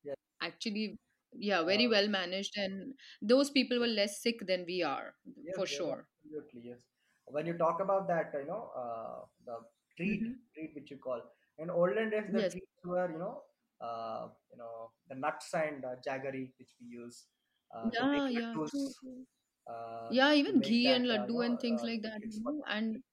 Yes. 0.03 0.15
actually 0.41 0.97
yeah 1.33 1.63
very 1.63 1.87
Uh, 1.87 1.91
well 1.93 2.07
managed 2.07 2.57
and 2.57 2.93
those 3.21 3.49
people 3.51 3.79
were 3.79 3.87
less 4.01 4.21
sick 4.21 4.45
than 4.47 4.65
we 4.65 4.81
are 4.83 5.15
Yes. 5.43 5.55
for 5.55 5.65
Yes. 5.69 5.85
sure 5.85 6.07
Absolutely. 6.25 6.61
Yes. 6.69 6.79
When 7.25 7.45
you 7.45 7.53
talk 7.57 7.79
about 7.81 8.07
that, 8.07 8.31
you 8.33 8.45
know, 8.47 8.71
uh, 8.75 9.25
the 9.45 9.59
treat, 9.97 10.21
hmm 10.21 10.33
treat 10.53 10.73
which 10.75 10.89
you 10.91 10.97
call 10.97 11.21
in 11.57 11.69
olden 11.69 12.09
days, 12.09 12.25
the 12.33 12.41
yes 12.41 12.51
treats 12.51 12.83
were, 12.83 13.11
you 13.11 13.19
know, 13.19 13.43
uh, 13.81 14.29
you 14.51 14.57
know, 14.57 14.91
the 15.09 15.15
nuts 15.15 15.53
and 15.53 15.85
uh, 15.85 15.95
jaggery 16.05 16.51
which 16.57 16.69
we 16.81 16.87
use 16.87 17.25
uh, 17.71 17.89
to 17.97 18.05
make 18.05 18.23
yeah 18.23 18.29
yeah 18.29 18.55
laddus, 18.55 18.69
true, 18.69 18.93
true. 18.99 19.25
uh, 19.67 20.13
yeah 20.17 20.33
even 20.33 20.61
ghee 20.61 20.91
that, 20.91 20.97
and 20.97 21.05
uh, 21.11 21.27
laddu 21.27 21.45
and 21.45 21.59
things 21.59 21.81
uh, 21.81 21.87
like 21.89 22.01
that 22.03 22.21
it's 22.21 22.39
you 22.39 22.41
for 22.43 22.53
know 22.53 22.63
and 22.67 23.03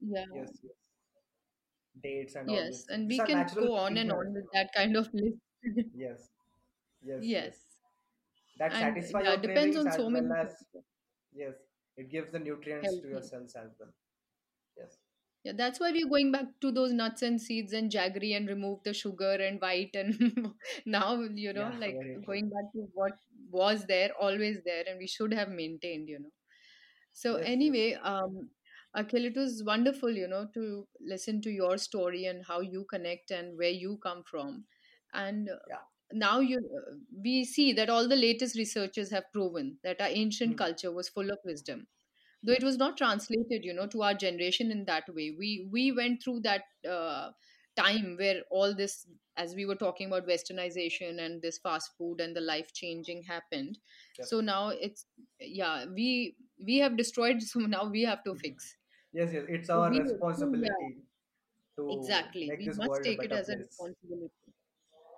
yeah. 0.00 0.26
Yes, 0.32 0.48
yes, 0.62 0.70
dates 2.02 2.34
and 2.36 2.50
yes 2.50 2.86
and 2.88 3.08
we 3.08 3.22
can 3.22 3.44
go 3.54 3.74
on 3.74 3.96
and 3.96 4.10
on 4.12 4.32
with 4.34 4.46
that 4.52 4.70
kind 4.74 4.96
of 4.96 5.08
list. 5.14 5.38
Yes, 5.92 6.30
yes, 7.02 7.34
yes. 7.34 7.56
That 8.56 8.76
and 8.76 8.76
satisfy 8.76 9.22
yeah 9.22 9.36
depends 9.36 9.76
on 9.76 9.90
so 9.90 10.08
well 10.12 10.32
many 10.32 10.32
as 10.32 10.64
yes, 11.32 11.54
it 11.96 12.10
gives 12.10 12.30
the 12.32 12.38
nutrients 12.38 12.96
to 12.98 13.08
your 13.08 13.22
cells 13.22 13.54
as 13.56 13.72
well. 13.78 13.92
Yes, 15.44 15.52
Yeah, 15.52 15.52
that's 15.56 15.80
why 15.80 15.90
we're 15.92 16.08
going 16.08 16.32
back 16.32 16.46
to 16.60 16.70
those 16.70 16.92
nuts 16.92 17.22
and 17.22 17.40
seeds 17.40 17.72
and 17.72 17.90
jaggery 17.90 18.36
and 18.36 18.48
remove 18.48 18.82
the 18.84 18.92
sugar 18.94 19.32
and 19.32 19.60
white 19.60 19.94
and 19.94 20.54
now, 20.86 21.20
you 21.20 21.52
know, 21.52 21.70
yeah, 21.70 21.78
like 21.78 21.98
going 22.26 22.48
back 22.50 22.72
to 22.72 22.88
what 22.94 23.12
was 23.50 23.84
there, 23.86 24.10
always 24.20 24.58
there, 24.64 24.84
and 24.88 24.98
we 24.98 25.06
should 25.06 25.32
have 25.34 25.48
maintained, 25.48 26.08
you 26.08 26.18
know. 26.20 26.32
So 27.12 27.36
Yes, 27.36 27.50
yes, 27.60 27.76
anyway, 27.76 27.94
um, 28.02 28.50
Akhil, 28.96 29.24
it 29.26 29.36
was 29.36 29.62
wonderful, 29.64 30.10
you 30.10 30.28
know, 30.28 30.46
to 30.54 30.86
listen 31.00 31.40
to 31.42 31.50
your 31.50 31.78
story 31.78 32.26
and 32.26 32.44
how 32.44 32.60
you 32.60 32.84
connect 32.90 33.30
and 33.30 33.56
where 33.58 33.70
you 33.70 33.98
come 34.02 34.22
from. 34.24 34.64
And 35.12 35.50
yeah. 35.66 35.82
now 36.12 36.40
you, 36.40 36.60
we 37.22 37.44
see 37.44 37.72
that 37.74 37.90
all 37.90 38.08
the 38.08 38.16
latest 38.16 38.56
researchers 38.56 39.10
have 39.10 39.24
proven 39.32 39.78
that 39.84 40.00
our 40.00 40.08
ancient 40.08 40.56
Hmm. 40.56 40.58
culture 40.58 40.92
was 40.92 41.08
full 41.08 41.30
of 41.30 41.38
wisdom 41.44 41.86
though 42.42 42.52
it 42.52 42.62
was 42.64 42.76
not 42.76 42.96
translated 42.96 43.64
you 43.64 43.72
know 43.74 43.86
to 43.86 44.02
our 44.02 44.14
generation 44.14 44.70
in 44.70 44.84
that 44.84 45.04
way 45.08 45.34
we 45.38 45.68
we 45.70 45.92
went 45.92 46.22
through 46.22 46.40
that 46.40 46.62
uh, 46.88 47.30
time 47.76 48.16
where 48.18 48.42
all 48.50 48.74
this 48.74 49.06
as 49.36 49.54
we 49.54 49.64
were 49.64 49.74
talking 49.76 50.06
about 50.08 50.26
westernization 50.26 51.20
and 51.24 51.40
this 51.42 51.58
fast 51.58 51.90
food 51.96 52.20
and 52.20 52.34
the 52.36 52.40
life 52.40 52.72
changing 52.72 53.22
happened 53.22 53.78
Yes. 54.18 54.28
so 54.30 54.40
now 54.40 54.68
it's 54.68 55.06
yeah 55.40 55.84
we 55.86 56.36
we 56.66 56.78
have 56.78 56.96
destroyed 56.96 57.42
so 57.52 57.60
now 57.60 57.84
we 57.88 58.02
have 58.02 58.22
to 58.24 58.34
fix 58.34 58.76
Yes, 59.12 59.30
yes. 59.32 59.44
It's 59.48 59.70
our 59.70 59.90
we 59.90 59.96
yeah 59.98 60.02
responsibility 60.04 60.96
to 61.76 61.90
exactly 61.94 62.48
we 62.58 62.68
must 62.76 63.02
take 63.02 63.22
it 63.24 63.32
as 63.32 63.48
a 63.48 63.56
responsibility 63.56 64.30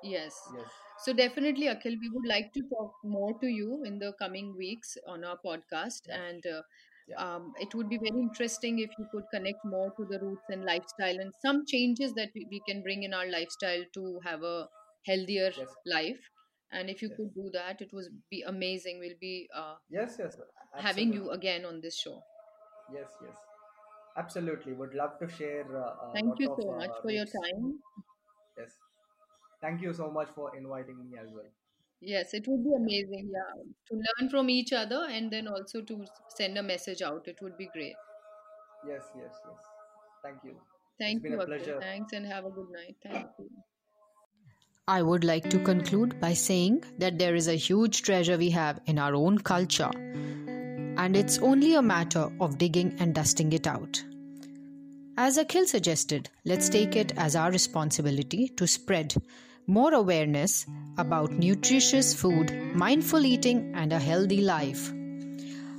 Yes. 0.02 0.34
Yes. 0.54 0.66
So 1.04 1.12
definitely, 1.12 1.66
Akhil, 1.66 1.96
we 2.00 2.08
would 2.12 2.26
like 2.26 2.52
to 2.54 2.62
talk 2.70 2.94
more 3.04 3.38
to 3.40 3.46
you 3.46 3.82
in 3.84 3.98
the 3.98 4.12
coming 4.18 4.56
weeks 4.56 4.96
on 5.06 5.24
our 5.24 5.38
podcast, 5.44 6.08
Yeah. 6.08 6.20
and 6.28 6.46
uh, 6.46 6.62
Yeah. 7.06 7.18
um, 7.18 7.52
it 7.60 7.74
would 7.74 7.88
be 7.88 7.98
very 7.98 8.20
interesting 8.20 8.78
if 8.78 8.90
you 8.98 9.06
could 9.12 9.24
connect 9.32 9.64
more 9.64 9.92
to 9.96 10.04
the 10.06 10.18
roots 10.20 10.44
and 10.48 10.64
lifestyle 10.64 11.18
and 11.20 11.32
some 11.44 11.64
changes 11.66 12.14
that 12.14 12.30
we, 12.34 12.46
we 12.50 12.60
can 12.68 12.82
bring 12.82 13.02
in 13.02 13.14
our 13.14 13.28
lifestyle 13.30 13.84
to 13.94 14.20
have 14.24 14.42
a 14.42 14.68
healthier 15.06 15.52
Yes. 15.56 15.76
life. 15.86 16.30
And 16.70 16.88
if 16.88 17.02
you 17.02 17.10
Yes. 17.10 17.18
could 17.18 17.34
do 17.34 17.50
that, 17.52 17.82
it 17.82 17.92
would 17.92 18.22
be 18.30 18.42
amazing. 18.42 18.98
We'll 18.98 19.18
be 19.20 19.48
uh, 19.54 19.76
Yes. 19.88 20.16
Yes. 20.18 20.36
having 20.78 21.14
you 21.14 21.30
again 21.30 21.64
on 21.64 21.80
this 21.80 21.96
show. 21.98 22.24
Yes. 22.88 23.10
Yes. 23.20 23.36
Absolutely. 24.16 24.74
Would 24.74 24.94
love 24.94 25.18
to 25.20 25.28
share 25.28 25.66
uh, 25.76 25.96
Thank 26.14 26.34
lot 26.34 26.38
you 26.38 26.46
of 26.46 26.60
so 26.60 26.72
much 26.72 26.92
uh, 26.96 27.02
for 27.02 27.10
your 27.10 27.26
time. 27.26 27.82
Yes. 28.56 28.78
Thank 29.60 29.82
you 29.82 29.92
so 29.94 30.10
much 30.10 30.30
for 30.30 30.56
inviting 30.56 31.10
me 31.10 31.18
as 31.18 31.30
well. 31.32 31.50
Yes, 32.02 32.34
it 32.34 32.46
would 32.48 32.62
be 32.64 32.74
amazing. 32.74 33.30
Yeah, 33.32 33.62
to 33.88 33.94
learn 33.94 34.28
from 34.28 34.50
each 34.50 34.74
other 34.74 35.06
and 35.08 35.30
then 35.32 35.48
also 35.48 35.80
to 35.80 36.04
send 36.28 36.58
a 36.58 36.62
message 36.62 37.00
out. 37.00 37.26
It 37.26 37.40
would 37.40 37.56
be 37.56 37.68
great. 37.68 37.96
Yes. 38.86 39.10
Yes. 39.16 39.32
Yes. 39.46 39.60
Thank 40.22 40.44
you. 40.44 40.60
Thank 40.98 41.14
It's 41.14 41.22
Thank 41.22 41.22
been 41.22 41.32
you, 41.32 41.40
a 41.40 41.44
Akhil. 41.46 41.46
pleasure. 41.46 41.80
Thanks 41.80 42.12
and 42.12 42.26
have 42.26 42.44
a 42.44 42.50
good 42.50 42.70
night. 42.70 42.96
Thank 43.02 43.30
you. 43.38 43.48
I 44.86 45.02
would 45.02 45.24
like 45.24 45.48
to 45.50 45.58
conclude 45.58 46.20
by 46.20 46.34
saying 46.34 46.84
that 46.98 47.18
there 47.18 47.34
is 47.34 47.48
a 47.48 47.54
huge 47.54 48.02
treasure 48.02 48.36
we 48.38 48.50
have 48.50 48.80
in 48.86 48.98
our 48.98 49.14
own 49.14 49.38
culture, 49.38 49.90
and 49.94 51.16
it's 51.16 51.38
only 51.38 51.74
a 51.74 51.82
matter 51.82 52.30
of 52.40 52.58
digging 52.58 52.94
and 53.00 53.14
dusting 53.14 53.52
it 53.52 53.66
out. 53.66 54.02
As 55.16 55.38
Akhil 55.38 55.66
suggested, 55.66 56.28
let's 56.44 56.68
take 56.68 56.96
it 56.96 57.12
as 57.16 57.34
our 57.36 57.50
responsibility 57.50 58.48
to 58.48 58.66
spread 58.66 59.14
more 59.66 59.94
awareness 59.94 60.66
about 60.98 61.32
nutritious 61.32 62.14
food, 62.14 62.52
mindful 62.74 63.24
eating, 63.24 63.72
and 63.74 63.92
a 63.92 63.98
healthy 63.98 64.40
life. 64.40 64.92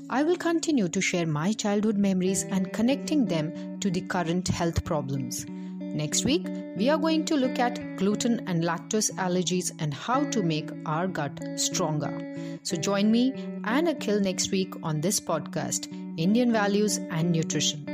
I 0.10 0.24
will 0.24 0.36
continue 0.36 0.88
to 0.90 1.02
share 1.02 1.26
my 1.26 1.54
childhood 1.54 1.98
memories 1.98 2.44
and 2.44 2.72
connecting 2.72 3.26
them 3.26 3.80
to 3.80 3.90
the 3.90 4.02
current 4.02 4.48
health 4.48 4.84
problems. 4.84 5.46
Next 5.80 6.26
week, 6.26 6.48
we 6.76 6.90
are 6.90 6.98
going 6.98 7.26
to 7.26 7.36
look 7.36 7.60
at 7.60 7.98
gluten 7.98 8.42
and 8.48 8.64
lactose 8.64 9.12
allergies 9.14 9.72
and 9.80 9.94
how 9.94 10.24
to 10.32 10.42
make 10.42 10.70
our 10.86 11.08
gut 11.08 11.40
stronger. 11.56 12.60
So 12.64 12.78
join 12.78 13.12
me 13.12 13.34
and 13.64 13.88
Akhil 13.88 14.22
next 14.22 14.52
week 14.52 14.74
on 14.82 15.02
this 15.02 15.20
podcast 15.20 15.88
Indian 16.18 16.52
Values 16.52 16.98
and 16.98 17.32
Nutrition. 17.32 17.93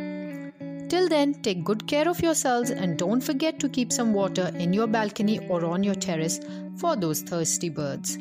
Till 0.89 1.07
then, 1.07 1.35
take 1.35 1.63
good 1.63 1.85
care 1.87 2.09
of 2.09 2.19
yourselves 2.19 2.71
and 2.71 2.97
don't 2.97 3.21
forget 3.21 3.59
to 3.59 3.69
keep 3.69 3.93
some 3.93 4.11
water 4.11 4.51
in 4.55 4.73
your 4.73 4.87
balcony 4.87 5.39
or 5.47 5.63
on 5.65 5.83
your 5.83 5.95
terrace 5.95 6.39
for 6.77 6.95
those 6.95 7.21
thirsty 7.21 7.69
birds. 7.69 8.17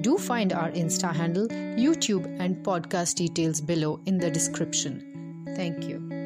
Do 0.00 0.18
find 0.18 0.52
our 0.52 0.70
Insta 0.72 1.14
handle, 1.14 1.46
YouTube, 1.46 2.26
and 2.40 2.56
podcast 2.64 3.14
details 3.14 3.60
below 3.60 4.00
in 4.06 4.18
the 4.18 4.30
description. 4.30 5.44
Thank 5.54 5.84
you. 5.84 6.21